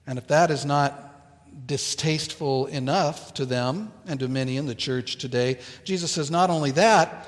And 0.05 0.17
if 0.17 0.27
that 0.27 0.51
is 0.51 0.65
not 0.65 1.03
distasteful 1.65 2.67
enough 2.67 3.33
to 3.33 3.45
them 3.45 3.91
and 4.05 4.19
to 4.19 4.27
many 4.27 4.57
in 4.57 4.67
the 4.67 4.75
church 4.75 5.17
today, 5.17 5.59
Jesus 5.83 6.11
says 6.11 6.31
not 6.31 6.49
only 6.49 6.71
that, 6.71 7.27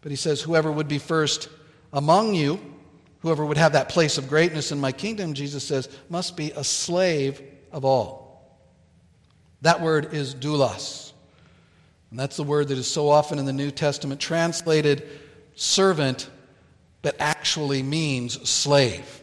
but 0.00 0.10
he 0.10 0.16
says, 0.16 0.40
Whoever 0.40 0.70
would 0.70 0.88
be 0.88 0.98
first 0.98 1.48
among 1.92 2.34
you, 2.34 2.60
whoever 3.22 3.44
would 3.44 3.56
have 3.56 3.72
that 3.72 3.88
place 3.88 4.18
of 4.18 4.28
greatness 4.28 4.72
in 4.72 4.80
my 4.80 4.92
kingdom, 4.92 5.32
Jesus 5.32 5.64
says, 5.64 5.88
must 6.08 6.36
be 6.36 6.50
a 6.52 6.64
slave 6.64 7.40
of 7.70 7.84
all. 7.84 8.21
That 9.62 9.80
word 9.80 10.12
is 10.12 10.34
doulos. 10.34 11.12
And 12.10 12.18
that's 12.18 12.36
the 12.36 12.42
word 12.42 12.68
that 12.68 12.78
is 12.78 12.86
so 12.86 13.08
often 13.08 13.38
in 13.38 13.46
the 13.46 13.52
New 13.52 13.70
Testament 13.70 14.20
translated 14.20 15.08
servant, 15.54 16.28
but 17.00 17.16
actually 17.18 17.82
means 17.82 18.48
slave. 18.48 19.22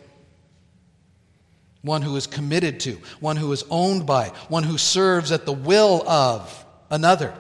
One 1.82 2.02
who 2.02 2.16
is 2.16 2.28
committed 2.28 2.80
to, 2.82 2.98
one 3.20 3.38
who 3.38 3.52
is 3.52 3.64
owned 3.70 4.06
by, 4.06 4.30
one 4.48 4.64
who 4.64 4.78
serves 4.78 5.32
at 5.32 5.46
the 5.46 5.54
will 5.54 6.08
of 6.10 6.66
another. 6.90 7.34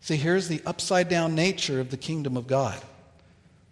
See, 0.00 0.16
here's 0.16 0.48
the 0.48 0.62
upside 0.64 1.08
down 1.08 1.34
nature 1.34 1.80
of 1.80 1.90
the 1.90 1.96
kingdom 1.96 2.36
of 2.36 2.46
God 2.46 2.80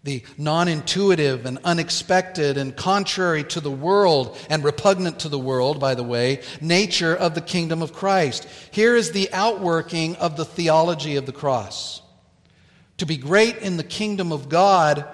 the 0.04 0.22
non 0.36 0.68
intuitive 0.68 1.46
and 1.46 1.58
unexpected 1.64 2.58
and 2.58 2.76
contrary 2.76 3.42
to 3.44 3.60
the 3.60 3.70
world 3.70 4.38
and 4.50 4.62
repugnant 4.62 5.20
to 5.20 5.30
the 5.30 5.38
world, 5.38 5.80
by 5.80 5.94
the 5.94 6.02
way, 6.02 6.42
nature 6.60 7.16
of 7.16 7.34
the 7.34 7.40
kingdom 7.40 7.80
of 7.82 7.94
Christ. 7.94 8.46
Here 8.70 8.94
is 8.94 9.10
the 9.10 9.32
outworking 9.32 10.16
of 10.16 10.36
the 10.36 10.44
theology 10.44 11.16
of 11.16 11.24
the 11.24 11.32
cross. 11.32 12.02
To 12.98 13.06
be 13.06 13.16
great 13.16 13.56
in 13.58 13.78
the 13.78 13.82
kingdom 13.82 14.30
of 14.30 14.48
God, 14.48 15.06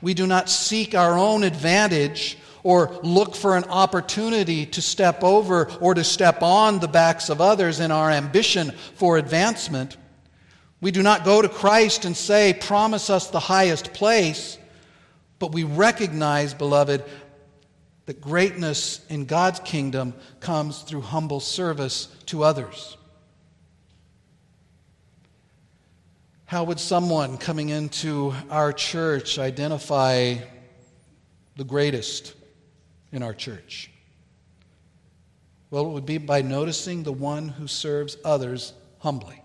we 0.00 0.14
do 0.14 0.26
not 0.26 0.48
seek 0.48 0.94
our 0.94 1.18
own 1.18 1.42
advantage 1.42 2.38
or 2.62 2.98
look 3.02 3.34
for 3.34 3.56
an 3.56 3.64
opportunity 3.64 4.66
to 4.66 4.80
step 4.80 5.22
over 5.22 5.70
or 5.80 5.94
to 5.94 6.04
step 6.04 6.42
on 6.42 6.78
the 6.78 6.88
backs 6.88 7.28
of 7.28 7.40
others 7.40 7.80
in 7.80 7.90
our 7.90 8.10
ambition 8.10 8.70
for 8.94 9.18
advancement. 9.18 9.96
We 10.80 10.90
do 10.90 11.02
not 11.02 11.24
go 11.24 11.40
to 11.40 11.48
Christ 11.48 12.04
and 12.04 12.16
say, 12.16 12.52
Promise 12.52 13.08
us 13.10 13.30
the 13.30 13.40
highest 13.40 13.94
place, 13.94 14.58
but 15.38 15.52
we 15.52 15.64
recognize, 15.64 16.52
beloved, 16.52 17.04
that 18.04 18.20
greatness 18.20 19.04
in 19.08 19.24
God's 19.24 19.58
kingdom 19.60 20.14
comes 20.40 20.82
through 20.82 21.00
humble 21.00 21.40
service 21.40 22.06
to 22.26 22.44
others. 22.44 22.96
How 26.44 26.62
would 26.62 26.78
someone 26.78 27.38
coming 27.38 27.70
into 27.70 28.32
our 28.50 28.72
church 28.72 29.38
identify 29.38 30.36
the 31.56 31.64
greatest 31.64 32.34
in 33.10 33.24
our 33.24 33.34
church? 33.34 33.90
Well, 35.70 35.86
it 35.86 35.90
would 35.90 36.06
be 36.06 36.18
by 36.18 36.42
noticing 36.42 37.02
the 37.02 37.12
one 37.12 37.48
who 37.48 37.66
serves 37.66 38.16
others 38.24 38.72
humbly 39.00 39.42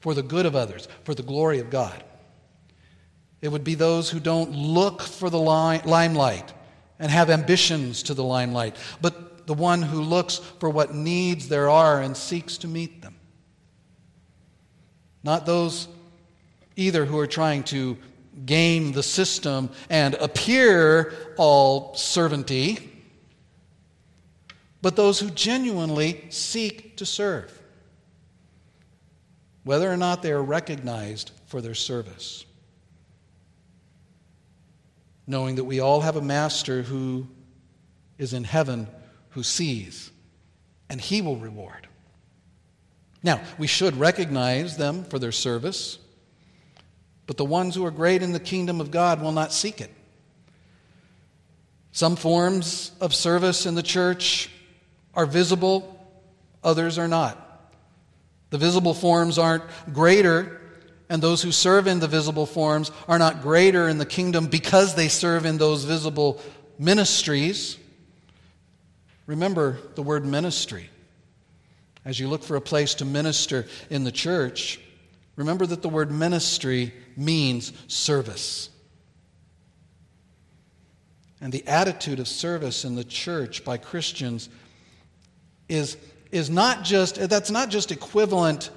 for 0.00 0.14
the 0.14 0.22
good 0.22 0.46
of 0.46 0.56
others, 0.56 0.88
for 1.04 1.14
the 1.14 1.22
glory 1.22 1.58
of 1.58 1.70
God. 1.70 2.04
It 3.40 3.48
would 3.48 3.64
be 3.64 3.74
those 3.74 4.10
who 4.10 4.20
don't 4.20 4.50
look 4.50 5.02
for 5.02 5.30
the 5.30 5.38
limelight 5.38 6.52
and 6.98 7.10
have 7.10 7.30
ambitions 7.30 8.02
to 8.04 8.14
the 8.14 8.24
limelight, 8.24 8.76
but 9.00 9.46
the 9.46 9.54
one 9.54 9.82
who 9.82 10.00
looks 10.00 10.38
for 10.58 10.68
what 10.68 10.94
needs 10.94 11.48
there 11.48 11.70
are 11.70 12.00
and 12.00 12.16
seeks 12.16 12.58
to 12.58 12.68
meet 12.68 13.00
them. 13.00 13.14
Not 15.22 15.46
those 15.46 15.88
either 16.76 17.04
who 17.04 17.18
are 17.18 17.26
trying 17.26 17.64
to 17.64 17.96
game 18.44 18.92
the 18.92 19.02
system 19.02 19.70
and 19.90 20.14
appear 20.14 21.12
all 21.36 21.94
servanty, 21.94 22.80
but 24.80 24.96
those 24.96 25.18
who 25.18 25.30
genuinely 25.30 26.24
seek 26.30 26.96
to 26.96 27.06
serve 27.06 27.57
whether 29.68 29.92
or 29.92 29.98
not 29.98 30.22
they 30.22 30.32
are 30.32 30.42
recognized 30.42 31.30
for 31.44 31.60
their 31.60 31.74
service. 31.74 32.46
Knowing 35.26 35.56
that 35.56 35.64
we 35.64 35.78
all 35.78 36.00
have 36.00 36.16
a 36.16 36.22
master 36.22 36.80
who 36.80 37.26
is 38.16 38.32
in 38.32 38.44
heaven 38.44 38.88
who 39.32 39.42
sees, 39.42 40.10
and 40.88 40.98
he 40.98 41.20
will 41.20 41.36
reward. 41.36 41.86
Now, 43.22 43.42
we 43.58 43.66
should 43.66 43.94
recognize 43.98 44.78
them 44.78 45.04
for 45.04 45.18
their 45.18 45.32
service, 45.32 45.98
but 47.26 47.36
the 47.36 47.44
ones 47.44 47.74
who 47.74 47.84
are 47.84 47.90
great 47.90 48.22
in 48.22 48.32
the 48.32 48.40
kingdom 48.40 48.80
of 48.80 48.90
God 48.90 49.20
will 49.20 49.32
not 49.32 49.52
seek 49.52 49.82
it. 49.82 49.90
Some 51.92 52.16
forms 52.16 52.92
of 53.02 53.14
service 53.14 53.66
in 53.66 53.74
the 53.74 53.82
church 53.82 54.48
are 55.12 55.26
visible, 55.26 56.08
others 56.64 56.96
are 56.96 57.06
not. 57.06 57.47
The 58.50 58.58
visible 58.58 58.94
forms 58.94 59.38
aren't 59.38 59.64
greater, 59.92 60.60
and 61.08 61.22
those 61.22 61.42
who 61.42 61.52
serve 61.52 61.86
in 61.86 62.00
the 62.00 62.08
visible 62.08 62.46
forms 62.46 62.90
are 63.06 63.18
not 63.18 63.42
greater 63.42 63.88
in 63.88 63.98
the 63.98 64.06
kingdom 64.06 64.46
because 64.46 64.94
they 64.94 65.08
serve 65.08 65.44
in 65.44 65.58
those 65.58 65.84
visible 65.84 66.40
ministries. 66.78 67.76
Remember 69.26 69.78
the 69.94 70.02
word 70.02 70.24
ministry. 70.24 70.88
As 72.04 72.18
you 72.18 72.28
look 72.28 72.42
for 72.42 72.56
a 72.56 72.60
place 72.60 72.94
to 72.96 73.04
minister 73.04 73.66
in 73.90 74.04
the 74.04 74.12
church, 74.12 74.80
remember 75.36 75.66
that 75.66 75.82
the 75.82 75.88
word 75.88 76.10
ministry 76.10 76.94
means 77.16 77.72
service. 77.86 78.70
And 81.40 81.52
the 81.52 81.66
attitude 81.66 82.18
of 82.18 82.26
service 82.26 82.84
in 82.84 82.94
the 82.96 83.04
church 83.04 83.64
by 83.64 83.76
Christians 83.76 84.48
is 85.68 85.96
is 86.30 86.50
not 86.50 86.84
just, 86.84 87.16
that's 87.28 87.50
not 87.50 87.70
just 87.70 87.90
equivalent 87.90 88.70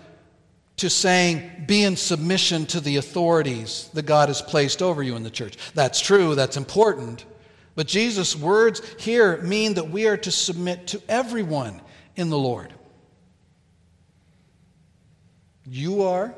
to 0.77 0.89
saying, 0.89 1.65
be 1.67 1.83
in 1.83 1.95
submission 1.95 2.65
to 2.67 2.79
the 2.79 2.97
authorities 2.97 3.89
that 3.93 4.05
God 4.05 4.29
has 4.29 4.41
placed 4.41 4.81
over 4.81 5.03
you 5.03 5.15
in 5.15 5.23
the 5.23 5.29
church. 5.29 5.57
That's 5.73 5.99
true, 5.99 6.33
that's 6.33 6.57
important. 6.57 7.25
But 7.75 7.87
Jesus' 7.87 8.35
words 8.35 8.81
here 8.99 9.37
mean 9.41 9.75
that 9.75 9.89
we 9.89 10.07
are 10.07 10.17
to 10.17 10.31
submit 10.31 10.87
to 10.87 11.01
everyone 11.07 11.81
in 12.15 12.29
the 12.29 12.37
Lord. 12.37 12.73
You 15.65 16.03
are, 16.03 16.33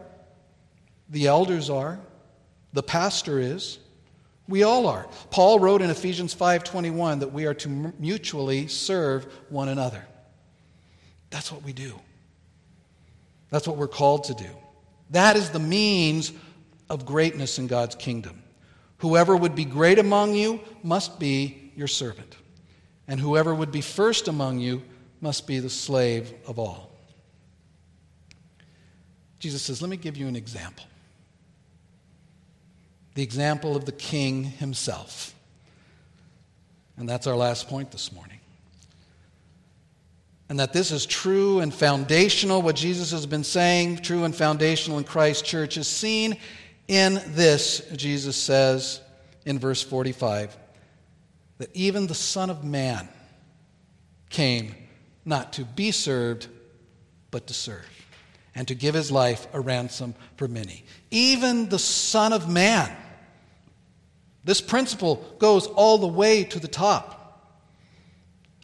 the 1.09 1.27
elders 1.27 1.69
are, 1.69 1.99
the 2.73 2.83
pastor 2.83 3.39
is, 3.39 3.79
we 4.47 4.63
all 4.63 4.87
are. 4.87 5.07
Paul 5.31 5.59
wrote 5.59 5.81
in 5.81 5.89
Ephesians 5.89 6.35
5:21 6.35 7.19
that 7.21 7.31
we 7.31 7.45
are 7.45 7.53
to 7.53 7.93
mutually 7.97 8.67
serve 8.67 9.25
one 9.49 9.69
another. 9.69 10.05
That's 11.33 11.51
what 11.51 11.63
we 11.63 11.73
do. 11.73 11.99
That's 13.49 13.67
what 13.67 13.75
we're 13.75 13.87
called 13.87 14.25
to 14.25 14.35
do. 14.35 14.49
That 15.09 15.35
is 15.35 15.49
the 15.49 15.57
means 15.57 16.31
of 16.91 17.07
greatness 17.07 17.57
in 17.57 17.65
God's 17.65 17.95
kingdom. 17.95 18.43
Whoever 18.97 19.35
would 19.35 19.55
be 19.55 19.65
great 19.65 19.97
among 19.97 20.35
you 20.35 20.59
must 20.83 21.19
be 21.19 21.71
your 21.75 21.87
servant, 21.87 22.37
and 23.07 23.19
whoever 23.19 23.53
would 23.53 23.71
be 23.71 23.81
first 23.81 24.27
among 24.27 24.59
you 24.59 24.83
must 25.21 25.47
be 25.47 25.57
the 25.57 25.71
slave 25.71 26.31
of 26.45 26.59
all. 26.59 26.91
Jesus 29.39 29.63
says, 29.63 29.81
Let 29.81 29.89
me 29.89 29.97
give 29.97 30.15
you 30.15 30.27
an 30.27 30.35
example. 30.35 30.85
The 33.15 33.23
example 33.23 33.75
of 33.75 33.85
the 33.85 33.91
king 33.91 34.43
himself. 34.43 35.33
And 36.95 37.09
that's 37.09 37.25
our 37.25 37.35
last 37.35 37.67
point 37.67 37.89
this 37.89 38.11
morning 38.11 38.32
and 40.53 40.59
that 40.59 40.71
this 40.71 40.91
is 40.91 41.07
true 41.07 41.61
and 41.61 41.73
foundational, 41.73 42.61
what 42.61 42.75
Jesus 42.75 43.09
has 43.09 43.25
been 43.25 43.43
saying, 43.43 43.97
true 43.97 44.23
and 44.23 44.35
foundational 44.35 44.99
in 44.99 45.03
Christ's 45.03 45.41
church, 45.41 45.77
is 45.77 45.87
seen 45.87 46.37
in 46.87 47.19
this, 47.29 47.79
Jesus 47.95 48.37
says 48.37 49.01
in 49.47 49.57
verse 49.57 49.81
45, 49.81 50.55
that 51.57 51.75
even 51.75 52.05
the 52.05 52.13
Son 52.13 52.51
of 52.51 52.63
Man 52.63 53.09
came 54.29 54.75
not 55.25 55.53
to 55.53 55.65
be 55.65 55.89
served, 55.89 56.47
but 57.31 57.47
to 57.47 57.53
serve, 57.55 57.89
and 58.53 58.67
to 58.67 58.75
give 58.75 58.93
his 58.93 59.11
life 59.11 59.47
a 59.53 59.59
ransom 59.59 60.13
for 60.37 60.47
many. 60.47 60.85
Even 61.09 61.67
the 61.67 61.79
Son 61.79 62.31
of 62.31 62.47
Man. 62.47 62.95
This 64.43 64.61
principle 64.61 65.15
goes 65.39 65.65
all 65.65 65.97
the 65.97 66.05
way 66.05 66.43
to 66.43 66.59
the 66.59 66.67
top. 66.67 67.22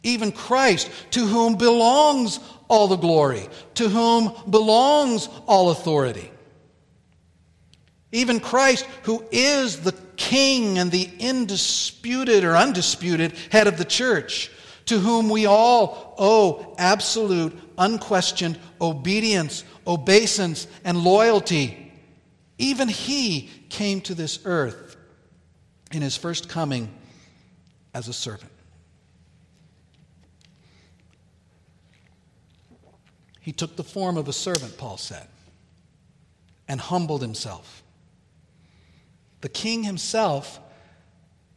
Even 0.02 0.32
Christ, 0.32 0.90
to 1.10 1.26
whom 1.26 1.56
belongs 1.56 2.40
all 2.68 2.88
the 2.88 2.96
glory, 2.96 3.48
to 3.74 3.88
whom 3.88 4.32
belongs 4.48 5.28
all 5.46 5.70
authority. 5.70 6.30
Even 8.12 8.40
Christ, 8.40 8.86
who 9.02 9.24
is 9.30 9.80
the 9.80 9.92
king 10.16 10.78
and 10.78 10.90
the 10.90 11.08
indisputed 11.18 12.44
or 12.44 12.56
undisputed 12.56 13.32
head 13.50 13.66
of 13.66 13.78
the 13.78 13.84
church, 13.84 14.50
to 14.86 14.98
whom 14.98 15.28
we 15.28 15.46
all 15.46 16.14
owe 16.18 16.74
absolute, 16.78 17.56
unquestioned 17.78 18.58
obedience, 18.80 19.64
obeisance, 19.86 20.66
and 20.84 20.98
loyalty. 20.98 21.92
Even 22.58 22.88
he 22.88 23.48
came 23.68 24.00
to 24.02 24.14
this 24.14 24.40
earth 24.44 24.96
in 25.92 26.02
his 26.02 26.16
first 26.16 26.48
coming 26.48 26.92
as 27.94 28.08
a 28.08 28.12
servant. 28.12 28.50
He 33.50 33.52
took 33.52 33.74
the 33.74 33.82
form 33.82 34.16
of 34.16 34.28
a 34.28 34.32
servant, 34.32 34.78
Paul 34.78 34.96
said, 34.96 35.26
and 36.68 36.80
humbled 36.80 37.20
himself. 37.20 37.82
The 39.40 39.48
king 39.48 39.82
himself 39.82 40.60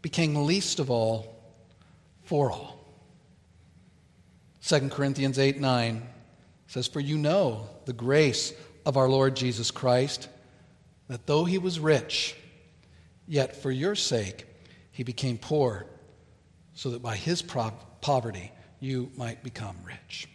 became 0.02 0.48
least 0.48 0.80
of 0.80 0.90
all 0.90 1.40
for 2.24 2.52
all. 2.52 2.84
2 4.66 4.90
Corinthians 4.90 5.38
8 5.38 5.60
9 5.60 6.02
says, 6.66 6.88
For 6.88 7.00
you 7.00 7.16
know 7.16 7.70
the 7.86 7.94
grace 7.94 8.54
of 8.88 8.98
our 8.98 9.08
Lord 9.08 9.36
Jesus 9.36 9.70
Christ, 9.70 10.30
that 11.10 11.28
though 11.28 11.46
he 11.46 11.60
was 11.60 11.80
rich, 11.80 12.36
yet 13.28 13.56
for 13.56 13.70
your 13.70 13.94
sake 13.94 14.48
he 14.92 15.04
became 15.04 15.38
poor, 15.38 15.86
so 16.74 16.90
that 16.90 17.04
by 17.04 17.18
his 17.18 17.44
poverty 17.44 18.52
you 18.80 19.12
might 19.16 19.44
become 19.44 19.78
rich. 19.86 20.28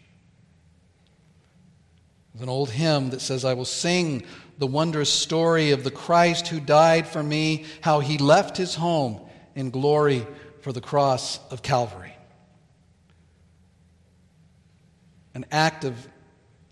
There's 2.39 2.47
an 2.47 2.51
old 2.51 2.71
hymn 2.71 3.11
that 3.11 3.21
says, 3.21 3.45
I 3.45 3.55
will 3.55 3.65
sing 3.65 4.23
the 4.59 4.67
wondrous 4.69 5.13
story 5.13 5.73
of 5.73 5.83
the 5.83 5.91
Christ 5.91 6.47
who 6.47 6.61
died 6.61 7.09
for 7.09 7.21
me, 7.21 7.65
how 7.81 7.99
he 7.99 8.17
left 8.17 8.57
his 8.57 8.77
home 8.77 9.21
in 9.57 9.71
glory 9.71 10.25
for 10.61 10.73
the 10.73 10.81
cross 10.81 11.41
of 11.51 11.63
Calvary. 11.63 12.15
An 15.35 15.47
act 15.51 15.83
of 15.83 15.97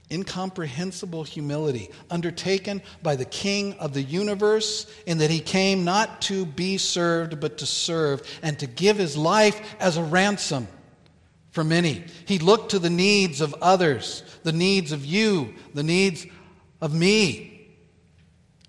incomprehensible 0.08 1.24
humility 1.24 1.90
undertaken 2.12 2.80
by 3.02 3.16
the 3.16 3.24
King 3.24 3.72
of 3.80 3.92
the 3.92 4.02
universe, 4.02 4.86
in 5.04 5.18
that 5.18 5.30
he 5.30 5.40
came 5.40 5.84
not 5.84 6.22
to 6.22 6.46
be 6.46 6.78
served, 6.78 7.40
but 7.40 7.58
to 7.58 7.66
serve, 7.66 8.22
and 8.40 8.56
to 8.60 8.68
give 8.68 8.98
his 8.98 9.16
life 9.16 9.74
as 9.80 9.96
a 9.96 10.04
ransom 10.04 10.68
for 11.56 11.64
many. 11.64 12.04
He 12.26 12.38
looked 12.38 12.72
to 12.72 12.78
the 12.78 12.90
needs 12.90 13.40
of 13.40 13.54
others, 13.62 14.22
the 14.42 14.52
needs 14.52 14.92
of 14.92 15.06
you, 15.06 15.54
the 15.72 15.82
needs 15.82 16.26
of 16.82 16.92
me, 16.92 17.70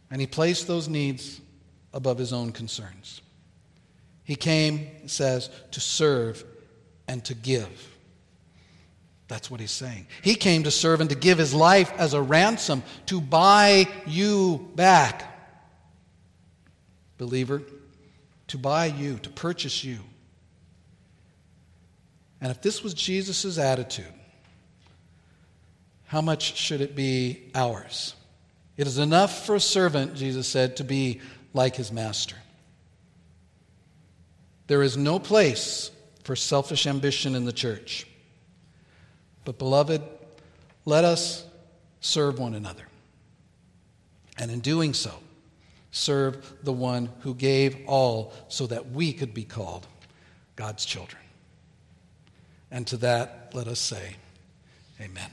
and 0.09 0.21
he 0.21 0.25
placed 0.25 0.67
those 0.67 0.87
needs 0.87 1.41
above 1.93 2.17
his 2.17 2.31
own 2.31 2.53
concerns. 2.53 3.21
He 4.23 4.37
came, 4.37 4.87
it 5.03 5.11
says, 5.11 5.49
to 5.71 5.81
serve 5.81 6.45
and 7.09 7.25
to 7.25 7.33
give. 7.33 7.97
That's 9.27 9.51
what 9.51 9.59
he's 9.59 9.69
saying. 9.69 10.07
He 10.21 10.35
came 10.35 10.63
to 10.63 10.71
serve 10.71 11.01
and 11.01 11.09
to 11.09 11.15
give 11.17 11.37
his 11.37 11.53
life 11.53 11.91
as 11.97 12.13
a 12.13 12.21
ransom 12.21 12.83
to 13.07 13.19
buy 13.19 13.89
you 14.05 14.71
back. 14.75 15.25
Believer, 17.17 17.63
to 18.47 18.57
buy 18.57 18.85
you, 18.85 19.17
to 19.17 19.29
purchase 19.29 19.83
you. 19.83 19.99
And 22.39 22.51
if 22.51 22.61
this 22.61 22.83
was 22.83 22.93
Jesus' 22.93 23.57
attitude, 23.57 24.13
how 26.05 26.21
much 26.21 26.55
should 26.55 26.81
it 26.81 26.95
be 26.95 27.49
ours? 27.53 28.15
It 28.77 28.87
is 28.87 28.97
enough 28.97 29.45
for 29.45 29.55
a 29.55 29.59
servant, 29.59 30.15
Jesus 30.15 30.47
said, 30.47 30.77
to 30.77 30.83
be 30.83 31.21
like 31.53 31.75
his 31.75 31.91
master. 31.91 32.35
There 34.67 34.83
is 34.83 34.95
no 34.97 35.17
place 35.17 35.91
for 36.23 36.35
selfish 36.35 36.85
ambition 36.85 37.35
in 37.35 37.45
the 37.45 37.53
church. 37.53 38.05
But, 39.45 39.57
beloved, 39.57 40.01
let 40.85 41.05
us 41.05 41.45
serve 42.01 42.37
one 42.37 42.53
another. 42.53 42.85
And 44.37 44.51
in 44.51 44.59
doing 44.59 44.93
so, 44.93 45.11
serve 45.91 46.53
the 46.63 46.73
one 46.73 47.09
who 47.21 47.33
gave 47.33 47.77
all 47.87 48.33
so 48.49 48.67
that 48.67 48.91
we 48.91 49.13
could 49.13 49.33
be 49.33 49.43
called 49.43 49.87
God's 50.55 50.85
children. 50.85 51.21
And 52.71 52.85
to 52.87 52.97
that, 52.97 53.51
let 53.53 53.67
us 53.67 53.79
say, 53.79 54.15
Amen. 54.99 55.29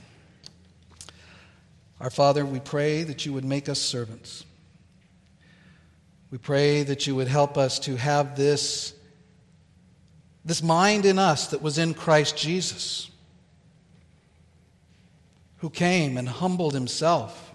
Our 1.99 2.09
Father, 2.09 2.45
we 2.45 2.59
pray 2.59 3.03
that 3.03 3.25
you 3.25 3.33
would 3.33 3.45
make 3.45 3.67
us 3.67 3.79
servants. 3.79 4.45
We 6.29 6.37
pray 6.37 6.83
that 6.83 7.07
you 7.07 7.15
would 7.15 7.27
help 7.27 7.57
us 7.57 7.79
to 7.79 7.95
have 7.95 8.35
this 8.35 8.93
this 10.43 10.61
mind 10.61 11.05
in 11.05 11.17
us 11.17 11.47
that 11.47 11.63
was 11.63 11.79
in 11.79 11.95
Christ 11.95 12.37
Jesus, 12.37 13.09
who 15.57 15.71
came 15.71 16.17
and 16.17 16.29
humbled 16.29 16.75
himself, 16.75 17.51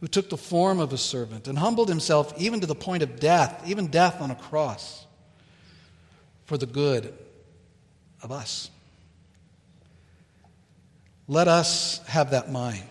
who 0.00 0.06
took 0.06 0.30
the 0.30 0.36
form 0.36 0.78
of 0.78 0.92
a 0.92 0.98
servant 0.98 1.48
and 1.48 1.58
humbled 1.58 1.88
himself 1.88 2.32
even 2.40 2.60
to 2.60 2.66
the 2.66 2.76
point 2.76 3.02
of 3.02 3.18
death, 3.18 3.64
even 3.66 3.88
death 3.88 4.20
on 4.20 4.30
a 4.30 4.36
cross, 4.36 5.06
for 6.44 6.56
the 6.56 6.66
good 6.66 7.12
of 8.22 8.32
us. 8.32 8.70
Let 11.28 11.48
us 11.48 12.00
have 12.06 12.30
that 12.30 12.50
mind. 12.50 12.86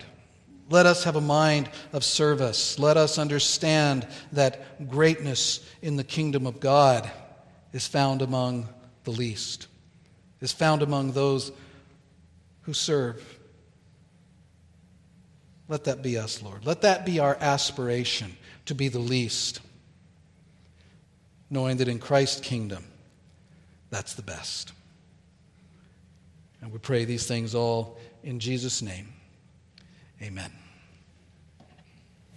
Let 0.70 0.86
us 0.86 1.04
have 1.04 1.16
a 1.16 1.20
mind 1.20 1.68
of 1.92 2.02
service. 2.02 2.78
Let 2.78 2.96
us 2.96 3.18
understand 3.18 4.06
that 4.32 4.88
greatness 4.88 5.60
in 5.82 5.96
the 5.96 6.04
kingdom 6.04 6.46
of 6.46 6.60
God 6.60 7.10
is 7.72 7.86
found 7.86 8.22
among 8.22 8.68
the 9.04 9.10
least, 9.10 9.66
is 10.40 10.52
found 10.52 10.82
among 10.82 11.12
those 11.12 11.52
who 12.62 12.72
serve. 12.72 13.22
Let 15.68 15.84
that 15.84 16.02
be 16.02 16.18
us, 16.18 16.42
Lord. 16.42 16.64
Let 16.64 16.82
that 16.82 17.04
be 17.04 17.18
our 17.18 17.36
aspiration 17.40 18.36
to 18.66 18.74
be 18.74 18.88
the 18.88 18.98
least, 18.98 19.60
knowing 21.50 21.78
that 21.78 21.88
in 21.88 21.98
Christ's 21.98 22.40
kingdom, 22.40 22.84
that's 23.90 24.14
the 24.14 24.22
best. 24.22 24.72
And 26.62 26.72
we 26.72 26.78
pray 26.78 27.04
these 27.04 27.26
things 27.26 27.54
all 27.54 27.98
in 28.22 28.38
Jesus' 28.40 28.80
name. 28.80 29.12
Amen. 30.22 30.61